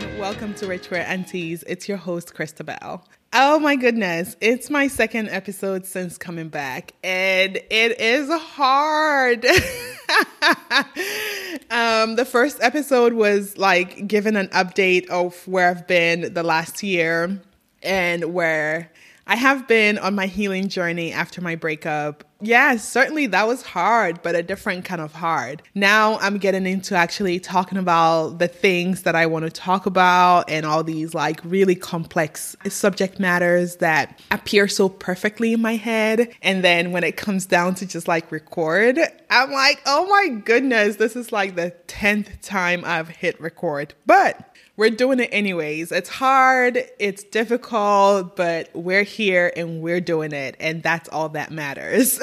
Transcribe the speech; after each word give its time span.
everyone. 0.00 0.18
Welcome 0.18 0.54
to 0.54 0.66
Rich 0.66 0.88
Queer 0.88 1.02
Aunties. 1.02 1.62
It's 1.66 1.86
your 1.88 1.98
host, 1.98 2.34
Christabel. 2.34 3.06
Oh 3.32 3.60
my 3.60 3.76
goodness, 3.76 4.36
it's 4.40 4.70
my 4.70 4.88
second 4.88 5.28
episode 5.28 5.86
since 5.86 6.18
coming 6.18 6.48
back, 6.48 6.94
and 7.04 7.56
it 7.56 8.00
is 8.00 8.28
hard. 8.30 9.44
um, 11.70 12.16
the 12.16 12.24
first 12.24 12.58
episode 12.60 13.12
was 13.12 13.56
like 13.56 14.08
giving 14.08 14.34
an 14.36 14.48
update 14.48 15.08
of 15.08 15.46
where 15.46 15.70
I've 15.70 15.86
been 15.86 16.34
the 16.34 16.42
last 16.42 16.82
year 16.82 17.40
and 17.82 18.34
where 18.34 18.90
I 19.26 19.36
have 19.36 19.68
been 19.68 19.98
on 19.98 20.14
my 20.14 20.26
healing 20.26 20.68
journey 20.68 21.12
after 21.12 21.40
my 21.40 21.54
breakup. 21.54 22.24
Yeah, 22.42 22.76
certainly 22.76 23.26
that 23.26 23.46
was 23.46 23.62
hard, 23.62 24.22
but 24.22 24.34
a 24.34 24.42
different 24.42 24.86
kind 24.86 25.00
of 25.00 25.12
hard. 25.12 25.62
Now 25.74 26.18
I'm 26.18 26.38
getting 26.38 26.66
into 26.66 26.94
actually 26.94 27.38
talking 27.38 27.76
about 27.76 28.38
the 28.38 28.48
things 28.48 29.02
that 29.02 29.14
I 29.14 29.26
want 29.26 29.44
to 29.44 29.50
talk 29.50 29.84
about 29.84 30.48
and 30.48 30.64
all 30.64 30.82
these 30.82 31.12
like 31.12 31.40
really 31.44 31.74
complex 31.74 32.56
subject 32.68 33.20
matters 33.20 33.76
that 33.76 34.18
appear 34.30 34.68
so 34.68 34.88
perfectly 34.88 35.52
in 35.52 35.60
my 35.60 35.76
head. 35.76 36.34
And 36.40 36.64
then 36.64 36.92
when 36.92 37.04
it 37.04 37.18
comes 37.18 37.44
down 37.44 37.74
to 37.76 37.86
just 37.86 38.08
like 38.08 38.32
record, 38.32 38.98
I'm 39.28 39.52
like, 39.52 39.82
oh 39.84 40.06
my 40.06 40.28
goodness, 40.28 40.96
this 40.96 41.16
is 41.16 41.32
like 41.32 41.56
the 41.56 41.74
10th 41.88 42.40
time 42.40 42.84
I've 42.86 43.08
hit 43.08 43.38
record. 43.38 43.92
But 44.06 44.49
we're 44.80 44.88
doing 44.88 45.20
it 45.20 45.28
anyways. 45.30 45.92
It's 45.92 46.08
hard, 46.08 46.82
it's 46.98 47.22
difficult, 47.22 48.34
but 48.34 48.70
we're 48.72 49.02
here 49.02 49.52
and 49.54 49.82
we're 49.82 50.00
doing 50.00 50.32
it, 50.32 50.56
and 50.58 50.82
that's 50.82 51.06
all 51.10 51.28
that 51.28 51.50
matters. 51.50 52.18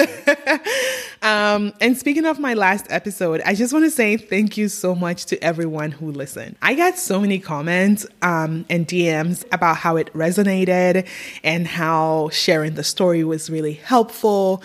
um, 1.21 1.71
and 1.79 1.95
speaking 1.95 2.25
of 2.25 2.39
my 2.39 2.55
last 2.55 2.87
episode, 2.89 3.43
I 3.45 3.53
just 3.53 3.73
want 3.73 3.85
to 3.85 3.91
say 3.91 4.17
thank 4.17 4.57
you 4.57 4.69
so 4.69 4.95
much 4.95 5.27
to 5.27 5.43
everyone 5.43 5.91
who 5.91 6.11
listened. 6.11 6.55
I 6.59 6.73
got 6.73 6.97
so 6.97 7.19
many 7.19 7.37
comments 7.37 8.07
um, 8.23 8.65
and 8.71 8.87
DMs 8.87 9.45
about 9.51 9.77
how 9.77 9.95
it 9.97 10.11
resonated 10.13 11.07
and 11.43 11.67
how 11.67 12.29
sharing 12.29 12.73
the 12.73 12.83
story 12.83 13.23
was 13.23 13.51
really 13.51 13.73
helpful. 13.73 14.63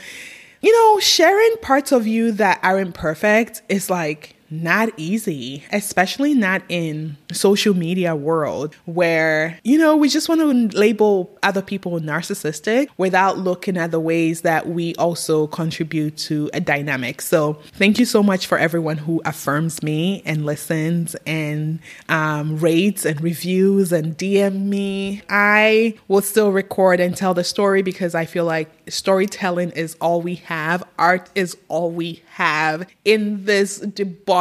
You 0.63 0.73
know, 0.73 0.99
sharing 1.01 1.57
parts 1.61 1.93
of 1.93 2.07
you 2.07 2.33
that 2.33 2.59
aren't 2.63 2.95
perfect 2.95 3.61
is 3.69 3.91
like 3.91 4.35
not 4.53 4.91
easy, 4.97 5.65
especially 5.73 6.35
not 6.35 6.63
in 6.69 7.17
social 7.33 7.75
media 7.75 8.15
world 8.15 8.75
where, 8.85 9.59
you 9.65 9.79
know, 9.79 9.97
we 9.97 10.09
just 10.09 10.29
want 10.29 10.41
to 10.41 10.79
label 10.79 11.31
other 11.43 11.63
people 11.63 11.99
narcissistic 12.01 12.89
without 12.99 13.39
looking 13.39 13.77
at 13.77 13.91
the 13.91 14.01
ways 14.01 14.43
that 14.43 14.69
we 14.69 14.95
also 14.97 15.47
contribute 15.47 16.17
to 16.17 16.51
a 16.53 16.61
dynamic. 16.61 17.23
So 17.23 17.55
thank 17.73 17.99
you 17.99 18.05
so 18.05 18.23
much 18.23 18.47
for 18.47 18.59
everyone 18.59 18.99
who 18.99 19.23
affirms 19.25 19.83
me 19.83 20.23
and 20.25 20.45
listens 20.45 21.15
and 21.27 21.79
um, 22.09 22.59
rates 22.59 23.05
and 23.05 23.21
reviews 23.21 23.93
and 23.93 24.17
DM 24.17 24.67
me. 24.67 25.23
I 25.29 25.99
will 26.09 26.23
still 26.23 26.53
record 26.53 27.01
and 27.01 27.17
tell 27.17 27.35
the 27.35 27.45
story 27.45 27.83
because 27.83 28.15
I 28.15 28.27
feel 28.27 28.45
like 28.45 28.71
storytelling 28.89 29.71
is 29.71 29.97
all 30.01 30.21
we 30.21 30.37
have. 30.37 30.85
Art 30.99 31.31
is 31.35 31.57
all 31.69 31.91
we 31.91 32.23
have 32.33 32.87
in 33.05 33.45
this 33.45 33.79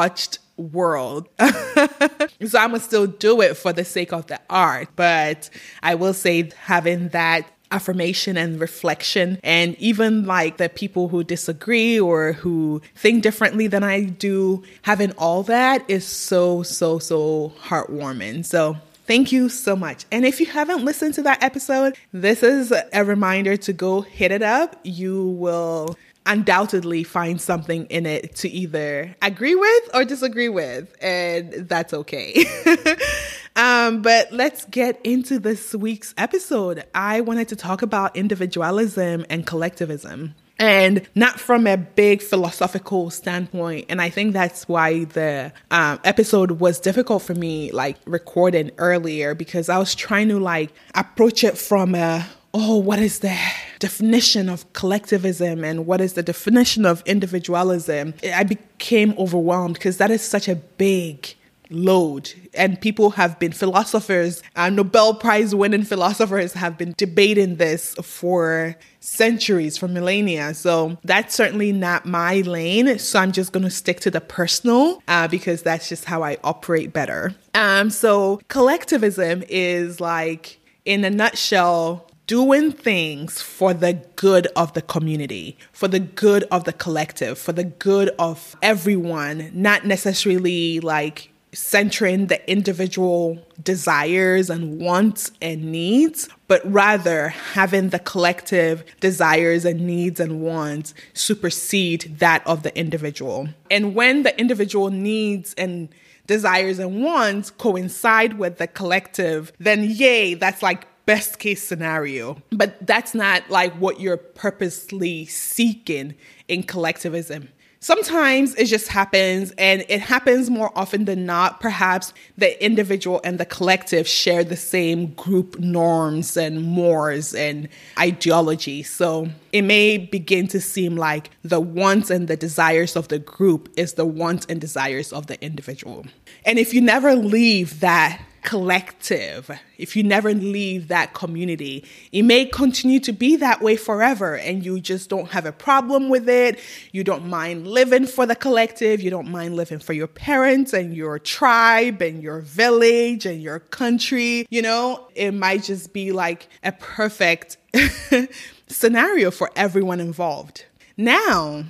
debauched 0.01 0.39
world. 0.57 1.27
so 1.39 2.59
I'm 2.59 2.71
gonna 2.71 2.79
still 2.79 3.07
do 3.07 3.41
it 3.41 3.57
for 3.57 3.73
the 3.73 3.85
sake 3.85 4.13
of 4.13 4.27
the 4.27 4.39
art. 4.49 4.89
But 4.95 5.49
I 5.81 5.95
will 5.95 6.13
say 6.13 6.51
having 6.63 7.09
that 7.09 7.47
affirmation 7.71 8.35
and 8.35 8.59
reflection 8.59 9.39
and 9.43 9.75
even 9.79 10.25
like 10.25 10.57
the 10.57 10.67
people 10.67 11.07
who 11.07 11.23
disagree 11.23 11.97
or 11.97 12.33
who 12.33 12.81
think 12.95 13.23
differently 13.23 13.67
than 13.67 13.81
I 13.81 14.03
do, 14.03 14.61
having 14.81 15.13
all 15.13 15.43
that 15.43 15.89
is 15.89 16.05
so, 16.05 16.63
so, 16.63 16.99
so 16.99 17.53
heartwarming. 17.63 18.45
So 18.45 18.77
Thank 19.07 19.31
you 19.33 19.49
so 19.49 19.75
much. 19.75 20.05
And 20.09 20.25
if 20.25 20.39
you 20.39 20.45
haven't 20.45 20.85
listened 20.85 21.15
to 21.15 21.23
that 21.23 21.43
episode, 21.43 21.97
this 22.13 22.43
is 22.43 22.71
a 22.93 23.03
reminder 23.03 23.57
to 23.57 23.73
go 23.73 24.01
hit 24.01 24.31
it 24.31 24.41
up. 24.41 24.79
You 24.83 25.25
will 25.25 25.97
undoubtedly 26.25 27.03
find 27.03 27.41
something 27.41 27.85
in 27.85 28.05
it 28.05 28.35
to 28.35 28.49
either 28.49 29.15
agree 29.21 29.55
with 29.55 29.95
or 29.95 30.05
disagree 30.05 30.49
with, 30.49 30.95
and 31.01 31.51
that's 31.67 31.93
okay. 31.93 32.45
um, 33.55 34.01
but 34.01 34.31
let's 34.31 34.65
get 34.65 34.99
into 35.03 35.39
this 35.39 35.73
week's 35.73 36.13
episode. 36.17 36.83
I 36.93 37.21
wanted 37.21 37.47
to 37.49 37.55
talk 37.55 37.81
about 37.81 38.15
individualism 38.15 39.25
and 39.29 39.45
collectivism 39.45 40.35
and 40.61 41.07
not 41.15 41.39
from 41.39 41.65
a 41.65 41.75
big 41.75 42.21
philosophical 42.21 43.09
standpoint. 43.09 43.87
And 43.89 43.99
I 43.99 44.11
think 44.11 44.33
that's 44.33 44.67
why 44.67 45.05
the 45.05 45.51
um, 45.71 45.99
episode 46.03 46.51
was 46.51 46.79
difficult 46.79 47.23
for 47.23 47.33
me, 47.33 47.71
like 47.71 47.97
recording 48.05 48.69
earlier, 48.77 49.33
because 49.33 49.69
I 49.69 49.79
was 49.79 49.95
trying 49.95 50.29
to 50.29 50.39
like 50.39 50.71
approach 50.93 51.43
it 51.43 51.57
from 51.57 51.95
a 51.95 52.27
oh, 52.53 52.77
what 52.77 52.99
is 52.99 53.19
the 53.19 53.37
definition 53.79 54.49
of 54.49 54.71
collectivism 54.73 55.63
and 55.63 55.85
what 55.85 56.01
is 56.01 56.13
the 56.13 56.23
definition 56.23 56.85
of 56.85 57.01
individualism? 57.05 58.13
I 58.33 58.43
became 58.43 59.13
overwhelmed 59.17 59.75
because 59.75 59.97
that 59.97 60.11
is 60.11 60.21
such 60.21 60.47
a 60.47 60.55
big 60.55 61.33
load. 61.71 62.33
And 62.53 62.79
people 62.79 63.11
have 63.11 63.39
been 63.39 63.53
philosophers, 63.53 64.43
uh, 64.55 64.69
Nobel 64.69 65.13
Prize 65.13 65.55
winning 65.55 65.83
philosophers 65.83 66.53
have 66.53 66.77
been 66.77 66.93
debating 66.97 67.55
this 67.55 67.95
for 68.03 68.75
centuries, 68.99 69.77
for 69.77 69.87
millennia. 69.87 70.53
So 70.53 70.97
that's 71.03 71.33
certainly 71.33 71.71
not 71.71 72.05
my 72.05 72.41
lane. 72.41 72.99
So 72.99 73.19
I'm 73.19 73.31
just 73.31 73.53
going 73.53 73.63
to 73.63 73.69
stick 73.69 74.01
to 74.01 74.11
the 74.11 74.21
personal 74.21 75.01
uh, 75.07 75.27
because 75.29 75.63
that's 75.63 75.87
just 75.87 76.05
how 76.05 76.23
I 76.23 76.37
operate 76.43 76.91
better. 76.91 77.33
Um, 77.55 77.89
so 77.89 78.41
collectivism 78.49 79.43
is 79.47 80.01
like, 80.01 80.59
in 80.83 81.05
a 81.05 81.09
nutshell, 81.09 82.10
doing 82.31 82.71
things 82.71 83.41
for 83.41 83.73
the 83.73 83.91
good 84.15 84.47
of 84.55 84.71
the 84.71 84.81
community, 84.81 85.57
for 85.73 85.89
the 85.89 85.99
good 85.99 86.43
of 86.43 86.63
the 86.63 86.71
collective, 86.71 87.37
for 87.37 87.51
the 87.51 87.65
good 87.65 88.09
of 88.17 88.55
everyone, 88.61 89.51
not 89.53 89.85
necessarily 89.85 90.79
like 90.79 91.29
centering 91.51 92.27
the 92.27 92.49
individual 92.49 93.37
desires 93.61 94.49
and 94.49 94.79
wants 94.79 95.29
and 95.41 95.73
needs, 95.73 96.29
but 96.47 96.61
rather 96.63 97.27
having 97.27 97.89
the 97.89 97.99
collective 97.99 98.85
desires 99.01 99.65
and 99.65 99.81
needs 99.81 100.17
and 100.17 100.39
wants 100.39 100.93
supersede 101.13 102.17
that 102.19 102.47
of 102.47 102.63
the 102.63 102.73
individual. 102.79 103.49
And 103.69 103.93
when 103.93 104.23
the 104.23 104.39
individual 104.39 104.89
needs 104.89 105.53
and 105.55 105.89
desires 106.27 106.79
and 106.79 107.03
wants 107.03 107.51
coincide 107.51 108.37
with 108.39 108.57
the 108.57 108.67
collective, 108.67 109.51
then 109.59 109.83
yay, 109.83 110.33
that's 110.33 110.63
like 110.63 110.87
best 111.05 111.39
case 111.39 111.63
scenario. 111.63 112.41
But 112.51 112.85
that's 112.85 113.13
not 113.13 113.49
like 113.49 113.73
what 113.73 113.99
you're 113.99 114.17
purposely 114.17 115.25
seeking 115.25 116.15
in 116.47 116.63
collectivism. 116.63 117.49
Sometimes 117.83 118.53
it 118.57 118.65
just 118.65 118.89
happens, 118.89 119.53
and 119.57 119.83
it 119.89 120.01
happens 120.01 120.51
more 120.51 120.71
often 120.75 121.05
than 121.05 121.25
not. 121.25 121.59
Perhaps 121.59 122.13
the 122.37 122.63
individual 122.63 123.19
and 123.23 123.39
the 123.39 123.45
collective 123.45 124.07
share 124.07 124.43
the 124.43 124.55
same 124.55 125.07
group 125.15 125.57
norms 125.57 126.37
and 126.37 126.61
mores 126.61 127.33
and 127.33 127.67
ideology. 127.97 128.83
So 128.83 129.29
it 129.51 129.63
may 129.63 129.97
begin 129.97 130.45
to 130.49 130.61
seem 130.61 130.95
like 130.95 131.31
the 131.43 131.59
wants 131.59 132.11
and 132.11 132.27
the 132.27 132.37
desires 132.37 132.95
of 132.95 133.07
the 133.07 133.17
group 133.17 133.73
is 133.75 133.93
the 133.93 134.05
wants 134.05 134.45
and 134.47 134.61
desires 134.61 135.11
of 135.11 135.25
the 135.25 135.43
individual. 135.43 136.05
And 136.45 136.59
if 136.59 136.75
you 136.75 136.81
never 136.81 137.15
leave 137.15 137.79
that 137.79 138.21
collective, 138.41 139.51
if 139.77 139.95
you 139.95 140.03
never 140.03 140.33
leave 140.33 140.87
that 140.87 141.13
community, 141.13 141.85
it 142.11 142.23
may 142.23 142.45
continue 142.45 142.99
to 142.99 143.11
be 143.11 143.35
that 143.37 143.61
way 143.61 143.75
forever 143.75 144.35
and 144.35 144.65
you 144.65 144.79
just 144.79 145.09
don't 145.09 145.29
have 145.29 145.45
a 145.45 145.51
problem 145.51 146.09
with 146.09 146.27
it. 146.27 146.59
You 146.91 147.03
don't 147.03 147.27
mind 147.27 147.67
living 147.67 148.05
for 148.05 148.25
the 148.25 148.35
collective. 148.35 149.01
You 149.01 149.09
don't 149.09 149.29
mind 149.29 149.55
living 149.55 149.79
for 149.79 149.93
your 149.93 150.07
parents 150.07 150.73
and 150.73 150.95
your 150.95 151.19
tribe 151.19 152.01
and 152.01 152.21
your 152.21 152.41
village 152.41 153.25
and 153.25 153.41
your 153.41 153.59
country. 153.59 154.45
You 154.49 154.61
know, 154.61 155.07
it 155.15 155.31
might 155.31 155.63
just 155.63 155.93
be 155.93 156.11
like 156.11 156.47
a 156.63 156.71
perfect 156.71 157.57
scenario 158.67 159.31
for 159.31 159.49
everyone 159.55 159.99
involved. 159.99 160.65
Now, 160.97 161.65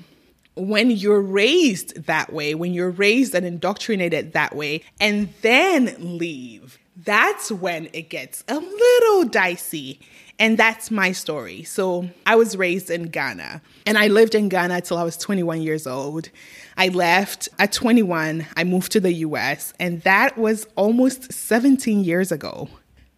when 0.55 0.91
you're 0.91 1.21
raised 1.21 2.03
that 2.05 2.33
way, 2.33 2.55
when 2.55 2.73
you're 2.73 2.89
raised 2.89 3.33
and 3.33 3.45
indoctrinated 3.45 4.33
that 4.33 4.55
way, 4.55 4.83
and 4.99 5.33
then 5.41 5.95
leave, 5.99 6.77
that's 6.95 7.51
when 7.51 7.89
it 7.93 8.09
gets 8.09 8.43
a 8.47 8.55
little 8.55 9.23
dicey. 9.25 9.99
And 10.39 10.57
that's 10.57 10.89
my 10.89 11.11
story. 11.11 11.63
So 11.63 12.09
I 12.25 12.35
was 12.35 12.57
raised 12.57 12.89
in 12.89 13.09
Ghana 13.09 13.61
and 13.85 13.95
I 13.95 14.07
lived 14.07 14.33
in 14.33 14.49
Ghana 14.49 14.81
till 14.81 14.97
I 14.97 15.03
was 15.03 15.15
21 15.15 15.61
years 15.61 15.85
old. 15.85 16.29
I 16.77 16.87
left 16.87 17.47
at 17.59 17.71
21, 17.71 18.47
I 18.57 18.63
moved 18.63 18.91
to 18.93 18.99
the 18.99 19.13
US, 19.13 19.71
and 19.79 20.01
that 20.01 20.39
was 20.39 20.65
almost 20.75 21.31
17 21.31 22.03
years 22.03 22.31
ago. 22.31 22.69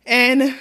And 0.06 0.54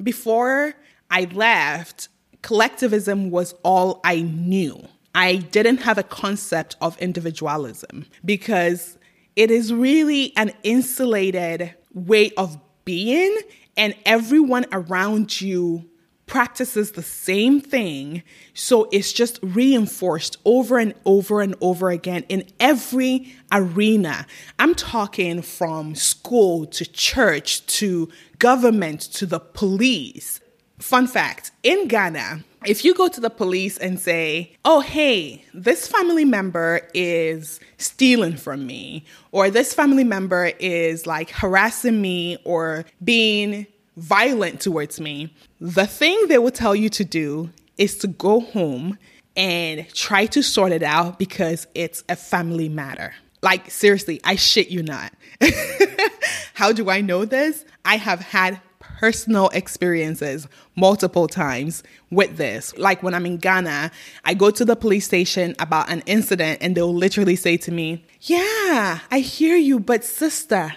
before 0.00 0.74
I 1.10 1.24
left, 1.32 2.08
collectivism 2.42 3.30
was 3.30 3.52
all 3.64 4.00
I 4.04 4.20
knew. 4.20 4.86
I 5.14 5.36
didn't 5.36 5.78
have 5.78 5.98
a 5.98 6.02
concept 6.02 6.76
of 6.80 6.98
individualism 6.98 8.06
because 8.24 8.98
it 9.36 9.50
is 9.50 9.72
really 9.72 10.32
an 10.36 10.52
insulated 10.62 11.74
way 11.94 12.30
of 12.36 12.58
being 12.84 13.36
and 13.76 13.94
everyone 14.04 14.66
around 14.72 15.40
you 15.40 15.88
practices 16.28 16.92
the 16.92 17.02
same 17.02 17.60
thing. 17.60 18.22
So 18.54 18.88
it's 18.92 19.12
just 19.12 19.40
reinforced 19.42 20.36
over 20.44 20.78
and 20.78 20.94
over 21.04 21.40
and 21.40 21.56
over 21.60 21.90
again 21.90 22.24
in 22.28 22.44
every 22.60 23.34
arena. 23.50 24.26
I'm 24.58 24.74
talking 24.74 25.42
from 25.42 25.94
school 25.94 26.66
to 26.66 26.84
church 26.84 27.66
to 27.78 28.08
government 28.38 29.00
to 29.00 29.26
the 29.26 29.40
police. 29.40 30.40
Fun 30.78 31.08
fact 31.08 31.50
in 31.62 31.88
Ghana, 31.88 32.44
if 32.64 32.84
you 32.84 32.94
go 32.94 33.08
to 33.08 33.20
the 33.20 33.30
police 33.30 33.78
and 33.78 33.98
say, 33.98 34.52
oh, 34.64 34.80
hey, 34.80 35.44
this 35.54 35.86
family 35.86 36.24
member 36.24 36.88
is 36.94 37.60
stealing 37.78 38.36
from 38.36 38.66
me, 38.66 39.04
or 39.32 39.50
this 39.50 39.74
family 39.74 40.04
member 40.04 40.52
is 40.58 41.06
like 41.06 41.30
harassing 41.30 42.00
me 42.00 42.38
or 42.44 42.84
being 43.02 43.66
violent 43.96 44.60
towards 44.60 45.00
me, 45.00 45.32
the 45.60 45.86
thing 45.86 46.28
they 46.28 46.38
will 46.38 46.50
tell 46.50 46.74
you 46.74 46.88
to 46.88 47.04
do 47.04 47.50
is 47.76 47.96
to 47.98 48.08
go 48.08 48.40
home 48.40 48.98
and 49.36 49.88
try 49.94 50.26
to 50.26 50.42
sort 50.42 50.72
it 50.72 50.82
out 50.82 51.18
because 51.18 51.66
it's 51.74 52.02
a 52.08 52.16
family 52.16 52.68
matter. 52.68 53.14
Like, 53.40 53.70
seriously, 53.70 54.20
I 54.24 54.34
shit 54.34 54.68
you 54.68 54.82
not. 54.82 55.12
How 56.54 56.72
do 56.72 56.90
I 56.90 57.00
know 57.00 57.24
this? 57.24 57.64
I 57.84 57.96
have 57.96 58.20
had 58.20 58.60
personal 58.98 59.48
experiences 59.50 60.48
multiple 60.74 61.28
times 61.28 61.84
with 62.10 62.36
this. 62.36 62.76
Like 62.76 63.02
when 63.02 63.14
I'm 63.14 63.26
in 63.26 63.36
Ghana, 63.36 63.92
I 64.24 64.34
go 64.34 64.50
to 64.50 64.64
the 64.64 64.74
police 64.74 65.04
station 65.04 65.54
about 65.60 65.88
an 65.88 66.02
incident 66.06 66.58
and 66.60 66.76
they'll 66.76 66.94
literally 66.94 67.36
say 67.36 67.56
to 67.58 67.70
me, 67.70 68.04
Yeah, 68.22 68.98
I 69.10 69.20
hear 69.20 69.56
you, 69.56 69.78
but 69.78 70.04
sister, 70.04 70.74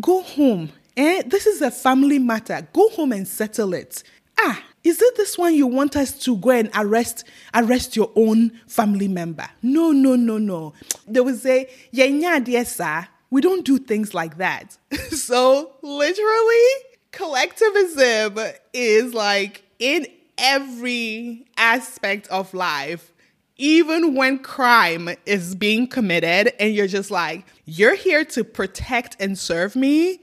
go 0.00 0.22
home. 0.22 0.70
Eh? 0.96 1.22
This 1.26 1.46
is 1.46 1.60
a 1.60 1.70
family 1.70 2.18
matter. 2.18 2.66
Go 2.72 2.88
home 2.90 3.12
and 3.12 3.28
settle 3.28 3.74
it. 3.74 4.02
Ah, 4.40 4.62
is 4.82 5.02
it 5.02 5.16
this 5.16 5.36
one 5.36 5.54
you 5.54 5.66
want 5.66 5.94
us 5.96 6.12
to 6.20 6.36
go 6.38 6.50
and 6.50 6.70
arrest 6.74 7.24
arrest 7.54 7.96
your 7.96 8.10
own 8.16 8.52
family 8.66 9.08
member? 9.08 9.48
No, 9.60 9.92
no, 9.92 10.16
no, 10.16 10.38
no. 10.38 10.72
They 11.06 11.20
will 11.20 11.36
say, 11.36 11.68
Yeah, 11.90 12.38
dear 12.38 12.64
sir. 12.64 13.08
We 13.30 13.42
don't 13.42 13.62
do 13.62 13.76
things 13.78 14.14
like 14.14 14.38
that. 14.38 14.78
so 15.10 15.72
literally, 15.82 16.87
collectivism 17.18 18.38
is 18.72 19.12
like 19.12 19.64
in 19.80 20.06
every 20.38 21.44
aspect 21.56 22.28
of 22.28 22.54
life, 22.54 23.12
even 23.56 24.14
when 24.14 24.38
crime 24.38 25.10
is 25.26 25.56
being 25.56 25.88
committed, 25.88 26.52
and 26.60 26.72
you're 26.72 26.86
just 26.86 27.10
like, 27.10 27.44
you're 27.64 27.96
here 27.96 28.24
to 28.24 28.44
protect 28.44 29.16
and 29.20 29.36
serve 29.36 29.74
me, 29.74 30.20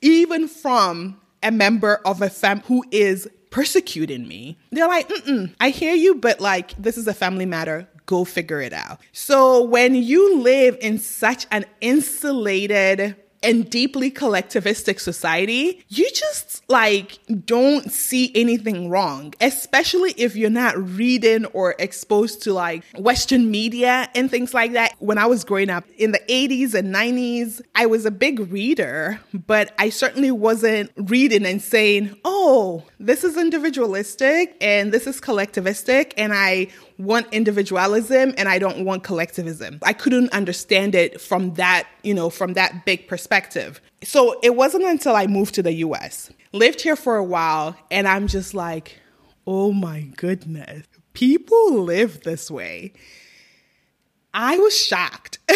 even 0.00 0.48
from 0.48 1.20
a 1.42 1.50
member 1.50 2.00
of 2.06 2.22
a 2.22 2.30
fam 2.30 2.60
who 2.60 2.82
is 2.90 3.28
persecuting 3.50 4.26
me. 4.26 4.56
They're 4.72 4.88
like, 4.88 5.06
mm 5.10 5.54
I 5.60 5.68
hear 5.68 5.94
you, 5.94 6.14
but 6.14 6.40
like, 6.40 6.72
this 6.82 6.96
is 6.96 7.06
a 7.06 7.14
family 7.14 7.44
matter. 7.44 7.86
Go 8.06 8.24
figure 8.24 8.62
it 8.62 8.72
out. 8.72 8.98
So 9.12 9.62
when 9.62 9.94
you 9.94 10.40
live 10.40 10.78
in 10.80 10.98
such 10.98 11.46
an 11.50 11.66
insulated, 11.82 13.14
and 13.44 13.68
deeply 13.68 14.10
collectivistic 14.10 14.98
society, 14.98 15.84
you 15.88 16.08
just 16.12 16.62
like 16.68 17.18
don't 17.44 17.92
see 17.92 18.32
anything 18.34 18.88
wrong, 18.88 19.34
especially 19.40 20.12
if 20.16 20.34
you're 20.34 20.50
not 20.50 20.76
reading 20.76 21.44
or 21.46 21.74
exposed 21.78 22.42
to 22.42 22.52
like 22.52 22.82
Western 22.96 23.50
media 23.50 24.08
and 24.14 24.30
things 24.30 24.54
like 24.54 24.72
that. 24.72 24.94
When 24.98 25.18
I 25.18 25.26
was 25.26 25.44
growing 25.44 25.70
up 25.70 25.84
in 25.96 26.12
the 26.12 26.20
80s 26.28 26.74
and 26.74 26.94
90s, 26.94 27.60
I 27.74 27.86
was 27.86 28.06
a 28.06 28.10
big 28.10 28.40
reader, 28.50 29.20
but 29.32 29.72
I 29.78 29.90
certainly 29.90 30.30
wasn't 30.30 30.90
reading 30.96 31.44
and 31.46 31.60
saying, 31.60 32.16
oh, 32.24 32.84
this 32.98 33.24
is 33.24 33.36
individualistic 33.36 34.56
and 34.60 34.92
this 34.92 35.06
is 35.06 35.20
collectivistic, 35.20 36.14
and 36.16 36.32
I 36.32 36.68
want 36.98 37.26
individualism 37.32 38.34
and 38.36 38.48
I 38.48 38.58
don't 38.58 38.84
want 38.84 39.02
collectivism. 39.02 39.78
I 39.82 39.92
couldn't 39.92 40.32
understand 40.32 40.94
it 40.94 41.20
from 41.20 41.54
that, 41.54 41.86
you 42.02 42.14
know, 42.14 42.30
from 42.30 42.54
that 42.54 42.84
big 42.84 43.08
perspective. 43.08 43.80
So 44.02 44.38
it 44.42 44.54
wasn't 44.54 44.84
until 44.84 45.16
I 45.16 45.26
moved 45.26 45.54
to 45.56 45.62
the 45.62 45.72
US, 45.74 46.30
lived 46.52 46.80
here 46.80 46.96
for 46.96 47.16
a 47.16 47.24
while, 47.24 47.76
and 47.90 48.06
I'm 48.06 48.26
just 48.26 48.54
like, 48.54 49.00
oh 49.46 49.72
my 49.72 50.02
goodness, 50.16 50.86
people 51.12 51.82
live 51.82 52.22
this 52.22 52.50
way. 52.50 52.92
I 54.32 54.58
was 54.58 54.76
shocked. 54.76 55.38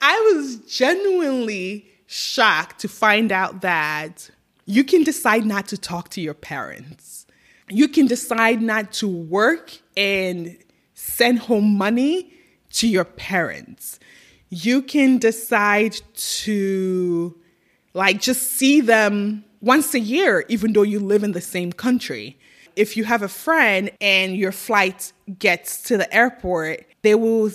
I 0.00 0.32
was 0.34 0.56
genuinely 0.56 1.90
shocked 2.06 2.80
to 2.80 2.88
find 2.88 3.32
out 3.32 3.62
that 3.62 4.30
you 4.66 4.84
can 4.84 5.02
decide 5.02 5.44
not 5.44 5.66
to 5.68 5.78
talk 5.78 6.08
to 6.10 6.20
your 6.20 6.34
parents 6.34 7.23
you 7.74 7.88
can 7.88 8.06
decide 8.06 8.62
not 8.62 8.92
to 8.92 9.08
work 9.08 9.76
and 9.96 10.56
send 10.94 11.40
home 11.40 11.76
money 11.76 12.32
to 12.70 12.86
your 12.86 13.04
parents. 13.04 13.98
You 14.48 14.80
can 14.80 15.18
decide 15.18 16.00
to 16.14 17.36
like 17.92 18.20
just 18.20 18.52
see 18.52 18.80
them 18.80 19.44
once 19.60 19.92
a 19.92 19.98
year, 19.98 20.44
even 20.48 20.72
though 20.72 20.82
you 20.82 21.00
live 21.00 21.24
in 21.24 21.32
the 21.32 21.40
same 21.40 21.72
country. 21.72 22.38
If 22.76 22.96
you 22.96 23.04
have 23.04 23.22
a 23.22 23.28
friend 23.28 23.90
and 24.00 24.36
your 24.36 24.52
flight 24.52 25.12
gets 25.36 25.82
to 25.82 25.96
the 25.96 26.12
airport, 26.14 26.86
they 27.02 27.16
will 27.16 27.50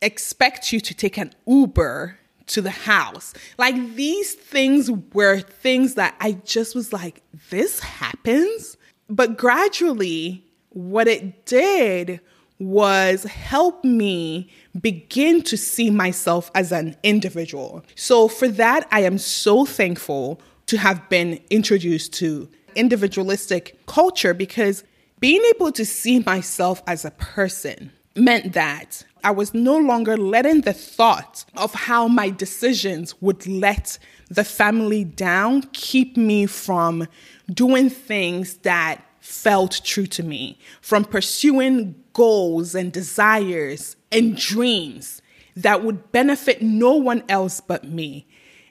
expect 0.00 0.72
you 0.72 0.78
to 0.78 0.94
take 0.94 1.16
an 1.16 1.32
Uber 1.46 2.16
to 2.46 2.60
the 2.60 2.70
house. 2.70 3.34
Like 3.58 3.96
these 3.96 4.34
things 4.34 4.88
were 5.12 5.40
things 5.40 5.94
that 5.94 6.14
I 6.20 6.32
just 6.44 6.76
was 6.76 6.92
like, 6.92 7.22
this 7.50 7.80
happens? 7.80 8.76
But 9.08 9.36
gradually, 9.36 10.44
what 10.70 11.08
it 11.08 11.46
did 11.46 12.20
was 12.58 13.24
help 13.24 13.84
me 13.84 14.50
begin 14.80 15.42
to 15.42 15.56
see 15.56 15.90
myself 15.90 16.50
as 16.54 16.72
an 16.72 16.96
individual. 17.02 17.84
So, 17.94 18.28
for 18.28 18.48
that, 18.48 18.88
I 18.90 19.00
am 19.00 19.18
so 19.18 19.64
thankful 19.64 20.40
to 20.66 20.78
have 20.78 21.08
been 21.08 21.40
introduced 21.50 22.12
to 22.14 22.48
individualistic 22.74 23.78
culture 23.86 24.34
because 24.34 24.84
being 25.20 25.42
able 25.54 25.72
to 25.72 25.84
see 25.84 26.20
myself 26.20 26.82
as 26.86 27.04
a 27.04 27.10
person 27.12 27.92
meant 28.16 28.52
that 28.52 29.04
I 29.22 29.30
was 29.30 29.54
no 29.54 29.76
longer 29.76 30.16
letting 30.16 30.60
the 30.60 30.74
thought 30.74 31.44
of 31.56 31.72
how 31.74 32.08
my 32.08 32.28
decisions 32.30 33.20
would 33.22 33.46
let 33.46 33.98
the 34.28 34.44
family 34.44 35.04
down 35.04 35.62
keep 35.72 36.16
me 36.16 36.46
from 36.46 37.08
doing 37.52 37.88
things 37.88 38.58
that 38.58 39.02
felt 39.20 39.80
true 39.84 40.06
to 40.06 40.22
me, 40.22 40.58
from 40.82 41.04
pursuing 41.04 41.94
goals 42.12 42.74
and 42.74 42.92
desires 42.92 43.96
and 44.12 44.36
dreams 44.36 45.22
that 45.56 45.82
would 45.82 46.12
benefit 46.12 46.60
no 46.60 46.94
one 46.94 47.22
else 47.28 47.60
but 47.60 47.84
me. 47.84 48.26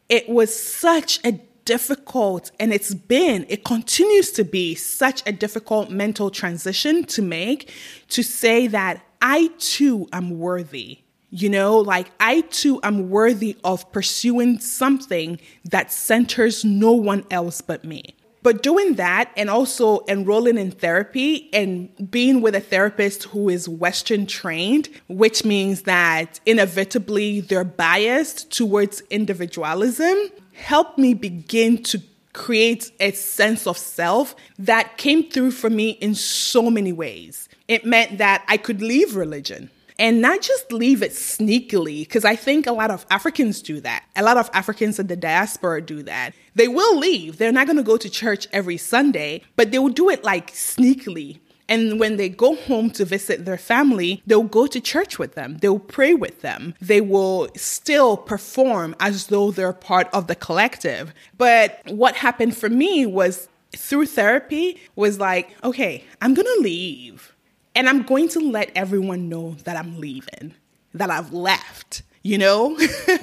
It 0.10 0.30
was 0.30 0.56
such 0.56 1.20
a 1.26 1.32
difficult, 1.66 2.52
and 2.60 2.74
it's 2.74 2.94
been, 2.94 3.46
it 3.50 3.64
continues 3.64 4.32
to 4.34 4.44
be 4.44 4.76
such 4.76 5.24
a 5.26 5.32
difficult 5.32 5.90
mental 5.90 6.30
transition 6.30 7.06
to 7.06 7.22
make 7.22 7.72
to 8.10 8.22
say 8.22 8.68
that 8.68 9.02
I 9.24 9.48
too 9.58 10.08
am 10.12 10.38
worthy. 10.38 11.00
You 11.30 11.50
know, 11.50 11.80
like 11.80 12.12
I 12.20 12.42
too 12.42 12.82
am 12.84 13.10
worthy 13.10 13.58
of 13.64 13.90
pursuing 13.94 14.60
something 14.60 15.40
that 15.64 15.92
centers 15.92 16.64
no 16.66 16.92
one 16.92 17.26
else 17.32 17.62
but 17.62 17.86
me. 17.86 18.16
But 18.44 18.62
doing 18.62 18.96
that 18.96 19.32
and 19.38 19.50
also 19.50 20.02
enrolling 20.10 20.58
in 20.58 20.72
therapy 20.72 21.50
and 21.54 22.12
being 22.12 22.42
with 22.42 22.54
a 22.54 22.60
therapist 22.60 23.24
who 23.24 23.48
is 23.48 23.70
Western 23.70 24.26
trained, 24.26 24.90
which 25.08 25.46
means 25.46 25.84
that 25.84 26.42
inevitably 26.46 27.40
they're 27.40 27.64
biased 27.64 28.52
towards 28.52 29.00
individualism, 29.10 30.18
helped 30.52 31.00
me 31.00 31.14
begin 31.14 31.82
to 31.84 32.00
create 32.34 32.92
a 33.00 33.12
sense 33.12 33.66
of 33.68 33.78
self 33.78 34.36
that 34.60 34.98
came 34.98 35.30
through 35.30 35.52
for 35.52 35.70
me 35.70 35.92
in 35.92 36.16
so 36.16 36.70
many 36.70 36.92
ways. 36.92 37.48
It 37.68 37.86
meant 37.86 38.18
that 38.18 38.44
I 38.48 38.58
could 38.58 38.82
leave 38.82 39.16
religion 39.16 39.70
and 40.00 40.22
not 40.22 40.42
just 40.42 40.72
leave 40.72 41.04
it 41.04 41.12
sneakily, 41.12 42.02
because 42.02 42.26
I 42.26 42.36
think 42.36 42.66
a 42.66 42.72
lot 42.72 42.90
of 42.90 43.06
Africans 43.12 43.62
do 43.62 43.80
that. 43.82 44.04
A 44.16 44.24
lot 44.24 44.38
of 44.38 44.50
Africans 44.54 45.00
in 45.00 45.08
the 45.08 45.16
diaspora 45.16 45.82
do 45.82 46.02
that. 46.04 46.34
They 46.56 46.68
will 46.68 46.98
leave. 46.98 47.38
They're 47.38 47.52
not 47.52 47.68
going 47.68 47.78
to 47.78 47.84
go 47.84 47.98
to 47.98 48.10
church 48.10 48.48
every 48.52 48.78
Sunday, 48.78 49.44
but 49.56 49.72
they 49.72 49.80
will 49.80 49.90
do 49.90 50.10
it 50.10 50.24
like 50.24 50.52
sneakily. 50.52 51.40
And 51.74 52.00
when 52.00 52.18
they 52.18 52.30
go 52.30 52.54
home 52.54 52.92
to 52.92 53.04
visit 53.04 53.46
their 53.46 53.58
family, 53.58 54.22
they'll 54.28 54.44
go 54.44 54.68
to 54.68 54.80
church 54.80 55.18
with 55.18 55.34
them. 55.34 55.58
They'll 55.58 55.80
pray 55.80 56.14
with 56.14 56.42
them. 56.42 56.76
They 56.80 57.02
will 57.02 57.50
still 57.56 58.16
perform 58.16 58.96
as 59.00 59.26
though 59.26 59.50
they're 59.50 59.74
part 59.74 60.08
of 60.14 60.28
the 60.28 60.36
collective. 60.36 61.16
But 61.36 61.82
what 61.88 62.16
happened 62.18 62.56
for 62.56 62.70
me 62.70 63.08
was 63.08 63.50
through 63.76 64.06
therapy 64.06 64.80
was 64.96 65.20
like, 65.20 65.56
okay, 65.64 66.04
I'm 66.22 66.36
going 66.36 66.46
to 66.46 66.62
leave 66.62 67.34
and 67.74 67.90
I'm 67.90 68.04
going 68.04 68.30
to 68.30 68.40
let 68.40 68.72
everyone 68.76 69.28
know 69.28 69.56
that 69.64 69.76
I'm 69.76 70.00
leaving, 70.00 70.54
that 70.94 71.10
I've 71.10 71.34
left, 71.34 72.04
you 72.22 72.38
know? 72.38 72.78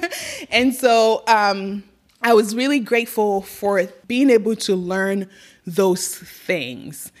and 0.51 0.75
so 0.75 1.23
um, 1.25 1.85
I 2.21 2.33
was 2.33 2.53
really 2.53 2.81
grateful 2.81 3.43
for 3.43 3.87
being 4.07 4.29
able 4.29 4.57
to 4.57 4.75
learn 4.75 5.29
those 5.65 6.17
things. 6.17 7.13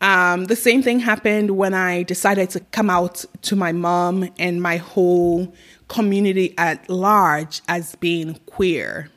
Um, 0.00 0.44
the 0.44 0.56
same 0.56 0.82
thing 0.82 1.00
happened 1.00 1.52
when 1.52 1.72
I 1.72 2.02
decided 2.02 2.50
to 2.50 2.60
come 2.60 2.90
out 2.90 3.24
to 3.42 3.56
my 3.56 3.72
mom 3.72 4.28
and 4.38 4.60
my 4.60 4.76
whole 4.76 5.52
community 5.88 6.54
at 6.58 6.88
large 6.90 7.62
as 7.68 7.94
being 7.96 8.34
queer. 8.46 9.10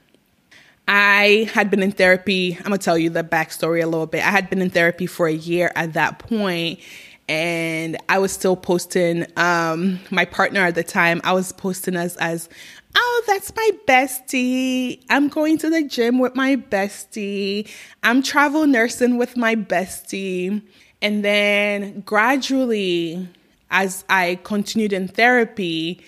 I 0.88 1.50
had 1.54 1.70
been 1.70 1.84
in 1.84 1.92
therapy. 1.92 2.56
I'm 2.58 2.64
gonna 2.64 2.80
tell 2.80 2.98
you 2.98 3.10
the 3.10 3.24
backstory 3.24 3.84
a 3.84 3.86
little 3.86 4.08
bit. 4.08 4.26
I 4.26 4.32
had 4.32 4.50
been 4.50 4.62
in 4.62 4.70
therapy 4.70 5.06
for 5.06 5.28
a 5.28 5.34
year 5.34 5.72
at 5.76 5.94
that 5.94 6.18
point, 6.18 6.80
and 7.28 7.96
I 8.10 8.18
was 8.18 8.32
still 8.32 8.56
posting. 8.56 9.28
Um, 9.38 10.00
my 10.10 10.26
partner 10.26 10.62
at 10.62 10.76
the 10.76 10.84
time, 10.84 11.22
I 11.24 11.34
was 11.34 11.52
posting 11.52 11.96
as 11.96 12.16
as, 12.18 12.50
oh, 12.96 13.24
that's 13.28 13.54
my 13.56 13.70
bestie. 13.88 15.04
I'm 15.10 15.28
going 15.28 15.58
to 15.60 15.70
the 15.70 15.84
gym 15.84 16.20
with 16.20 16.36
my 16.36 16.56
bestie. 16.56 17.70
I'm 18.04 18.22
travel 18.22 18.68
nursing 18.68 19.18
with 19.18 19.38
my 19.38 19.56
bestie, 19.56 20.62
and 21.02 21.24
then 21.24 22.02
gradually, 22.02 23.28
as 23.72 24.04
I 24.10 24.40
continued 24.44 24.94
in 24.94 25.08
therapy, 25.08 26.04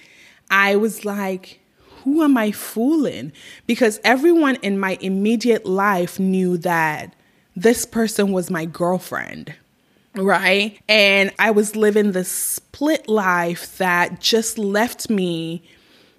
I 0.50 0.76
was 0.76 1.06
like 1.06 1.62
who 2.04 2.24
am 2.24 2.38
I 2.38 2.52
fooling? 2.52 3.32
Because 3.68 4.00
everyone 4.04 4.56
in 4.58 4.80
my 4.80 4.98
immediate 5.02 5.66
life 5.66 6.20
knew 6.20 6.58
that 6.58 7.14
this 7.56 7.86
person 7.86 8.32
was 8.32 8.50
my 8.50 8.66
girlfriend. 8.66 9.54
Right. 10.16 10.80
And 10.90 11.32
I 11.40 11.52
was 11.52 11.76
living 11.76 12.12
this 12.12 12.32
split 12.32 13.08
life 13.08 13.78
that 13.78 14.20
just 14.20 14.58
left 14.58 15.10
me 15.10 15.64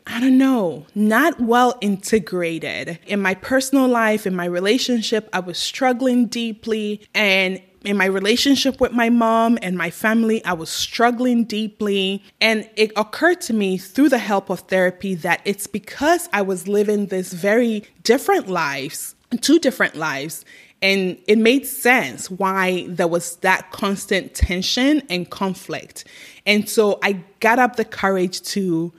I 0.06 0.20
don't 0.20 0.38
know, 0.38 0.86
not 0.94 1.40
well 1.40 1.76
integrated. 1.80 2.98
In 3.06 3.20
my 3.20 3.34
personal 3.34 3.86
life, 3.86 4.26
in 4.26 4.34
my 4.34 4.46
relationship, 4.46 5.28
I 5.32 5.40
was 5.40 5.58
struggling 5.58 6.26
deeply. 6.26 7.02
And 7.14 7.62
in 7.84 7.96
my 7.96 8.06
relationship 8.06 8.80
with 8.80 8.92
my 8.92 9.10
mom 9.10 9.58
and 9.62 9.76
my 9.76 9.90
family, 9.90 10.44
I 10.44 10.54
was 10.54 10.70
struggling 10.70 11.44
deeply. 11.44 12.22
And 12.40 12.68
it 12.76 12.92
occurred 12.96 13.40
to 13.42 13.54
me 13.54 13.78
through 13.78 14.08
the 14.08 14.18
help 14.18 14.50
of 14.50 14.60
therapy 14.60 15.14
that 15.16 15.40
it's 15.44 15.66
because 15.66 16.28
I 16.32 16.42
was 16.42 16.68
living 16.68 17.06
this 17.06 17.32
very 17.32 17.84
different 18.02 18.48
lives, 18.48 19.14
two 19.40 19.58
different 19.58 19.94
lives. 19.94 20.44
And 20.80 21.16
it 21.28 21.38
made 21.38 21.64
sense 21.64 22.28
why 22.28 22.86
there 22.88 23.06
was 23.06 23.36
that 23.36 23.70
constant 23.70 24.34
tension 24.34 25.02
and 25.08 25.30
conflict. 25.30 26.04
And 26.44 26.68
so 26.68 26.98
I 27.04 27.22
got 27.38 27.60
up 27.60 27.76
the 27.76 27.84
courage 27.84 28.42
to 28.42 28.92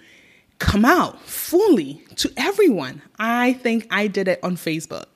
come 0.64 0.86
out 0.86 1.22
fully 1.22 2.02
to 2.16 2.32
everyone. 2.38 3.02
I 3.20 3.54
think 3.54 3.86
I 3.92 4.08
did 4.08 4.30
it 4.30 4.40
on 4.42 4.56
Facebook 4.56 5.08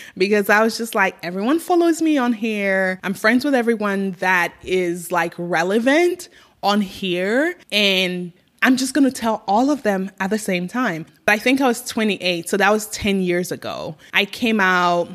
because 0.18 0.50
I 0.50 0.60
was 0.62 0.76
just 0.76 0.96
like, 0.96 1.16
everyone 1.22 1.60
follows 1.60 2.02
me 2.02 2.18
on 2.18 2.32
here. 2.32 2.98
I'm 3.04 3.14
friends 3.14 3.44
with 3.44 3.54
everyone 3.54 4.12
that 4.18 4.52
is 4.64 5.12
like 5.12 5.34
relevant 5.38 6.28
on 6.64 6.80
here. 6.80 7.54
And 7.70 8.32
I'm 8.60 8.76
just 8.76 8.92
going 8.92 9.04
to 9.04 9.12
tell 9.12 9.44
all 9.46 9.70
of 9.70 9.84
them 9.84 10.10
at 10.18 10.30
the 10.30 10.38
same 10.38 10.66
time. 10.66 11.06
But 11.26 11.32
I 11.34 11.38
think 11.38 11.60
I 11.60 11.68
was 11.68 11.84
28, 11.84 12.48
so 12.48 12.56
that 12.56 12.70
was 12.72 12.88
10 12.88 13.22
years 13.22 13.52
ago. 13.52 13.96
I 14.12 14.24
came 14.24 14.58
out 14.58 15.08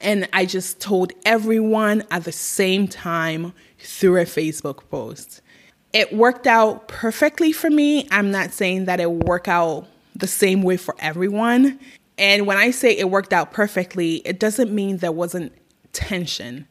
and 0.00 0.28
I 0.32 0.44
just 0.44 0.80
told 0.80 1.12
everyone 1.24 2.02
at 2.10 2.24
the 2.24 2.32
same 2.32 2.88
time 2.88 3.52
through 3.78 4.20
a 4.20 4.24
Facebook 4.24 4.88
post 4.90 5.40
it 5.94 6.12
worked 6.12 6.46
out 6.46 6.88
perfectly 6.88 7.52
for 7.52 7.70
me. 7.70 8.06
I'm 8.10 8.30
not 8.32 8.50
saying 8.50 8.86
that 8.86 9.00
it 9.00 9.10
worked 9.10 9.48
out 9.48 9.86
the 10.14 10.26
same 10.26 10.62
way 10.62 10.76
for 10.76 10.94
everyone. 10.98 11.78
And 12.18 12.46
when 12.46 12.56
I 12.56 12.72
say 12.72 12.96
it 12.96 13.10
worked 13.10 13.32
out 13.32 13.52
perfectly, 13.52 14.16
it 14.26 14.38
doesn't 14.40 14.72
mean 14.72 14.98
there 14.98 15.12
wasn't 15.12 15.52
tension. 15.92 16.66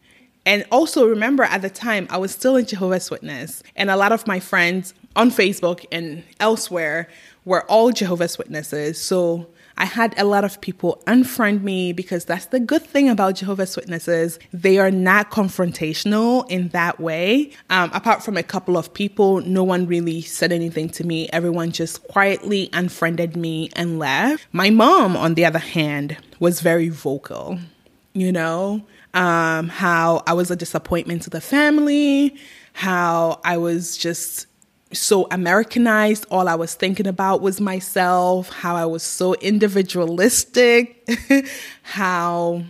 And 0.46 0.66
also 0.72 1.08
remember 1.08 1.44
at 1.44 1.62
the 1.62 1.70
time 1.70 2.06
I 2.10 2.18
was 2.18 2.32
still 2.32 2.58
in 2.58 2.66
Jehovah's 2.66 3.10
Witness 3.10 3.64
and 3.78 3.90
a 3.90 3.96
lot 3.96 4.12
of 4.12 4.28
my 4.28 4.42
friends 4.42 4.94
on 5.16 5.32
Facebook 5.32 5.86
and 5.90 6.24
elsewhere 6.42 7.08
were 7.46 7.64
all 7.72 7.92
Jehovah's 7.92 8.38
Witnesses. 8.38 9.00
So 9.00 9.48
I 9.78 9.86
had 9.86 10.18
a 10.18 10.24
lot 10.24 10.44
of 10.44 10.62
people 10.62 11.02
unfriend 11.08 11.64
me 11.64 11.94
because 11.94 12.26
that's 12.26 12.46
the 12.48 12.60
good 12.60 12.84
thing 12.84 13.10
about 13.10 13.36
Jehovah's 13.36 13.76
Witnesses. 13.76 14.40
They 14.52 14.78
are 14.78 14.92
not 14.92 15.32
confrontational 15.32 16.50
in 16.50 16.70
that 16.70 17.00
way. 17.00 17.52
Um, 17.70 17.92
apart 17.94 18.24
from 18.24 18.38
a 18.38 18.44
couple 18.44 18.78
of 18.78 18.94
people, 18.94 19.42
no 19.42 19.64
one 19.64 19.88
really 19.88 20.22
said 20.22 20.52
anything 20.52 20.90
to 20.90 21.04
me. 21.04 21.30
Everyone 21.34 21.72
just 21.72 22.04
quietly 22.08 22.70
unfriended 22.74 23.36
me 23.36 23.70
and 23.76 24.00
left. 24.00 24.46
My 24.52 24.70
mom, 24.70 25.18
on 25.18 25.34
the 25.34 25.46
other 25.46 25.60
hand, 25.60 26.18
was 26.40 26.62
very 26.62 26.90
vocal. 26.90 27.60
You 28.14 28.32
know, 28.32 28.86
um, 29.14 29.70
how 29.70 30.24
I 30.28 30.34
was 30.34 30.52
a 30.52 30.56
disappointment 30.56 31.24
to 31.24 31.30
the 31.30 31.42
family, 31.42 32.36
how 32.74 33.40
I 33.44 33.58
was 33.58 33.98
just 33.98 34.48
so 34.94 35.28
Americanized. 35.32 36.26
All 36.32 36.48
I 36.48 36.56
was 36.56 36.76
thinking 36.76 37.08
about 37.08 37.42
was 37.42 37.60
myself, 37.60 38.50
how 38.50 38.76
I 38.76 38.86
was 38.86 39.04
so 39.04 39.34
individualistic, 39.36 41.10
how 41.84 42.64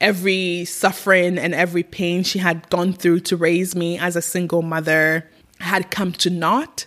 every 0.00 0.64
suffering 0.64 1.38
and 1.38 1.54
every 1.54 1.82
pain 1.82 2.22
she 2.22 2.38
had 2.38 2.68
gone 2.70 2.92
through 2.92 3.20
to 3.20 3.36
raise 3.36 3.74
me 3.74 3.98
as 3.98 4.16
a 4.16 4.22
single 4.22 4.62
mother 4.62 5.28
had 5.60 5.90
come 5.90 6.12
to 6.12 6.30
naught. 6.30 6.86